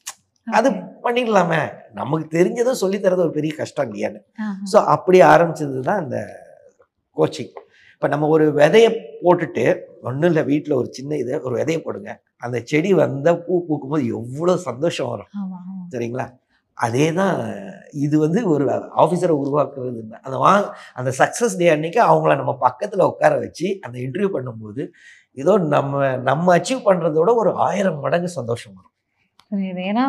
அது. 0.47 0.69
பண்ணிடலாமே. 1.03 1.61
நமக்கு 1.93 2.25
தெரிஞ்சதை 2.37 2.73
சொல்லித் 2.81 3.05
தரது 3.05 3.21
ஒரு 3.21 3.31
பெரிய 3.31 3.51
கஷ்டம் 3.57 3.87
இல்லையான்னு. 3.87 4.19
ஸோ 4.71 4.77
அப்படி 4.95 5.17
ஆரம்பிச்சது 5.31 5.81
தான் 5.81 6.03
இந்த 6.03 6.19
கோச்சிங் 7.17 7.53
இப்போ 7.93 8.07
நம்ம 8.07 8.27
ஒரு 8.27 8.45
விதையை 8.59 8.89
போட்டுட்டு 9.23 9.63
ஒன்றும் 10.03 10.29
இல்லை 10.29 10.43
வீட்டில் 10.43 10.73
ஒரு 10.73 10.89
சின்ன 10.91 11.17
இதை 11.17 11.35
ஒரு 11.39 11.55
விதையை 11.57 11.79
போடுங்க. 11.81 12.11
அந்த 12.41 12.57
செடி 12.65 12.93
வந்தால் 12.93 13.39
பூ 13.45 13.53
பூக்கும்போது 13.67 14.03
எவ்வளோ 14.17 14.53
சந்தோஷம் 14.67 15.09
வரும். 15.09 15.31
சரிங்களா? 15.93 16.25
அதே 16.77 17.05
தான் 17.11 17.37
இது 17.99 18.15
வந்து 18.19 18.39
ஒரு 18.47 18.65
ஆஃபீஸரை 19.03 19.35
உருவாக்குறது. 19.43 20.01
அந்த 20.25 20.37
வா 20.37 20.51
அந்த 20.95 21.11
சக்ஸஸ் 21.21 21.57
டே 21.57 21.67
அன்னைக்கு 21.69 22.01
அவங்கள 22.09 22.33
நம்ம 22.35 22.53
பக்கத்தில் 22.65 23.09
உட்கார 23.11 23.33
வச்சு 23.45 23.67
அந்த 23.85 23.97
இன்டர்வியூ 24.05 24.29
பண்ணும்போது 24.35 24.83
ஏதோ 25.41 25.53
நம்ம 25.73 26.07
நம்ம 26.29 26.53
அச்சீவ் 26.57 26.87
பண்ணுறதோட 26.87 27.29
ஒரு 27.41 27.51
ஆயிரம் 27.67 27.99
மடங்கு 28.05 28.29
சந்தோஷம் 28.39 28.75
வரும். 28.77 28.93
ஏன்னா 29.91 30.05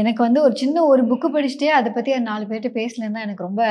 எனக்கு 0.00 0.20
வந்து 0.26 0.40
ஒரு 0.46 0.54
சின்ன 0.62 0.82
ஒரு 0.92 1.02
புக்கு 1.10 1.28
படிச்சுட்டே 1.34 1.68
அதை 1.76 1.90
பற்றி 1.92 2.18
நாலு 2.30 2.44
பேர்கிட்ட 2.48 2.70
பேசலன்னா 2.80 3.20
எனக்கு 3.26 3.46
ரொம்ப 3.48 3.62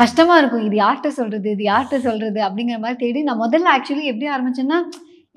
கஷ்டமாக 0.00 0.40
இருக்கும். 0.40 0.66
இது 0.68 0.76
யார்கிட்ட 0.82 1.10
சொல்கிறது 1.18 1.48
இது 1.56 1.64
யார்கிட்ட 1.70 1.98
சொல்கிறது 2.08 2.40
அப்படிங்கிற 2.46 2.78
மாதிரி 2.84 2.98
தேடி 3.04 3.22
நான் 3.28 3.42
முதல்ல 3.44 3.72
ஆக்சுவலி 3.76 4.04
எப்படி 4.12 4.28
ஆரம்பிச்சேன்னா 4.34 4.78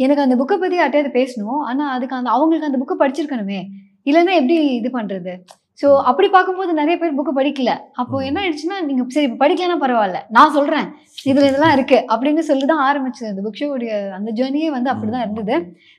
எனக்கு 0.06 0.26
அந்த 0.26 0.36
புக்கை 0.40 0.58
பற்றி 0.64 0.78
யார்ட்டையாவது 0.80 1.12
பேசணும். 1.20 1.62
ஆனால் 1.70 1.92
அதுக்கு 1.98 2.18
அந்த 2.20 2.30
அவங்களுக்கு 2.36 2.70
அந்த 2.70 2.80
புக்கை 2.82 2.98
படிச்சிருக்கணுமே. 3.04 3.60
இல்லைன்னா 4.10 4.34
எப்படி 4.42 4.58
இது 4.80 4.90
பண்ணுறது 4.98 5.34
ஸோ 5.82 5.88
அப்படி 6.10 6.28
பார்க்கும்போது 6.36 6.72
நிறைய 6.80 6.96
பேர் 7.00 7.16
புக்கு 7.18 7.32
படிக்கல. 7.40 7.72
அப்போ 8.02 8.16
என்ன 8.28 8.38
ஆயிடுச்சுன்னா 8.42 8.78
நீங்கள் 8.90 9.10
சரி 9.16 9.30
படிக்கலன்னா 9.42 9.78
பரவாயில்ல. 9.84 10.20
நான் 10.38 10.54
சொல்கிறேன் 10.58 10.88
இதில் 11.30 11.48
இதெல்லாம் 11.50 11.76
இருக்குது 11.78 12.04
அப்படின்னு 12.14 12.44
சொல்லி 12.50 12.66
தான் 12.72 12.84
ஆரம்பிச்சது. 12.88 13.30
அந்த 13.32 13.44
புக் 13.46 13.60
ஷோடைய 13.62 13.94
அந்த 14.18 14.32
ஜேர்னியே 14.40 14.70
வந்து 14.78 14.92
அப்படி 14.94 15.12
தான் 15.16 15.26
இருந்தது. 15.26 15.56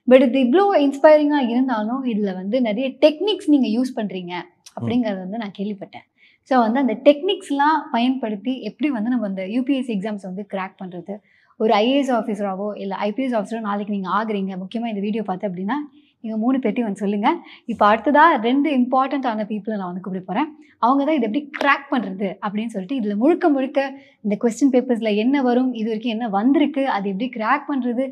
பட் 0.09 0.25
இது 0.29 0.41
இவ்வளோ 0.47 0.67
இன்ஸ்பைரிங்காக 0.87 1.51
இருந்தாலும் 1.55 2.03
இதில் 2.13 2.37
வந்து 2.41 2.59
நிறைய 2.69 2.89
டெக்னிக்ஸ் 3.05 3.51
நீங்கள் 3.55 3.75
யூஸ் 3.77 3.97
பண்ணுறீங்க 3.99 4.35
அப்படிங்கிறது 4.77 5.21
வந்து 5.25 5.41
நான் 5.43 5.57
கேள்விப்பட்டேன். 5.59 6.07
ஸோ 6.51 6.55
வந்து 6.65 6.79
அந்த 6.85 6.95
டெக்னிக்ஸ்லாம் 7.07 7.79
பயன்படுத்தி 7.95 8.53
எப்படி 8.71 8.89
வந்து 8.97 9.13
நம்ம 9.15 9.27
அந்த 9.31 9.45
யூபிஎஸ்சி 9.55 9.93
எக்ஸாம்ஸ் 9.97 10.27
வந்து 10.31 10.43
கிராக் 10.53 10.77
பண்ணுறது 10.83 11.15
ஒரு 11.61 11.73
ஐஏஎஸ் 11.85 12.11
ஆஃபீஸராகவோ 12.17 12.67
இல்லை 12.83 12.97
ஐபிஎஸ் 13.07 13.35
ஆஃபீஸரோ 13.39 13.61
நாளைக்கு 13.69 13.95
நீங்கள் 13.97 14.15
ஆகுறீங்க. 14.19 14.53
முக்கியமாக 14.63 14.93
இந்த 14.93 15.03
வீடியோ 15.07 15.23
பார்த்து 15.29 15.49
அப்படின்னா 15.49 15.77
நீங்கள் 16.25 16.41
மூணு 16.41 16.57
பேட்டி 16.59 16.83
வந்து 16.83 17.03
சொல்லுங்கள் 17.03 17.37
இப்போ 17.69 17.85
அடுத்ததாக 17.89 18.39
ரெண்டு 18.47 18.69
இம்பார்ட்டண்ட்டான 18.79 19.45
பீப்புளை 19.51 19.77
நான் 19.77 19.91
வந்து 19.91 20.05
கூப்பிட 20.05 20.23
போகிறேன் 20.23 20.49
அவங்க 20.83 21.03
தான் 21.05 21.17
இதை 21.17 21.27
எப்படி 21.29 21.43
கிராக் 21.59 21.85
பண்ணுறது 21.93 22.29
அப்படின்னு 22.45 22.73
சொல்லிட்டு 22.73 22.99
இதில் 22.99 23.21
முழுக்க 23.21 23.49
முழுக்க 23.49 23.81
இந்த 24.25 24.37
கொஸ்டின் 24.43 24.73
பேப்பர்ஸில் 24.75 25.19
என்ன 25.23 25.43
வரும் 25.43 25.71
இது 25.75 25.89
வரைக்கும் 25.89 26.15
என்ன 26.15 26.29
வந்திருக்கு 26.35 26.83
அது 26.91 27.07
எப்படி 27.09 27.29
கிராக் 27.37 27.69
பண்ணுறது 27.69 28.07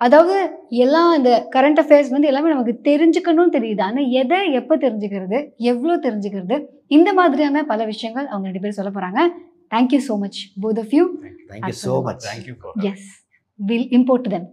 அதாவது 0.00 0.34
எல்லாம் 0.78 1.10
இந்த 1.16 1.30
கரண்ட் 1.54 1.80
அஃபேர்ஸ் 1.82 2.12
வந்து 2.12 2.28
எல்லாமே 2.28 2.52
நமக்கு 2.52 2.74
தெரிஞ்சுக்கணும்னு 2.84 3.54
தெரியுது. 3.56 3.82
ஆனால் 3.82 4.10
எதை 4.20 4.38
எப்போ 4.60 4.74
தெரிஞ்சுக்கிறது 4.84 5.38
எவ்வளோ 5.70 5.96
தெரிஞ்சுக்கிறது 6.06 6.56
இந்த 6.90 7.10
மாதிரியான 7.12 7.64
பல 7.64 7.84
விஷயங்கள் 7.84 8.28
அவங்க 8.28 8.48
ரெண்டு 8.48 8.62
பேரும் 8.62 8.78
சொல்ல 8.78 8.92
போகிறாங்க 8.92 9.22
thank you 9.72 10.00
so 10.06 10.16
much 10.18 10.38
both 10.62 10.80
of 10.84 10.94
you 10.94 11.04
thank you 11.50 11.76
so 11.82 11.96
much 12.02 12.24
Thank 12.26 12.46
you 12.46 12.56
for 12.56 12.72
yes 12.90 13.08
will 13.58 13.88
import 13.98 14.30
then 14.30 14.48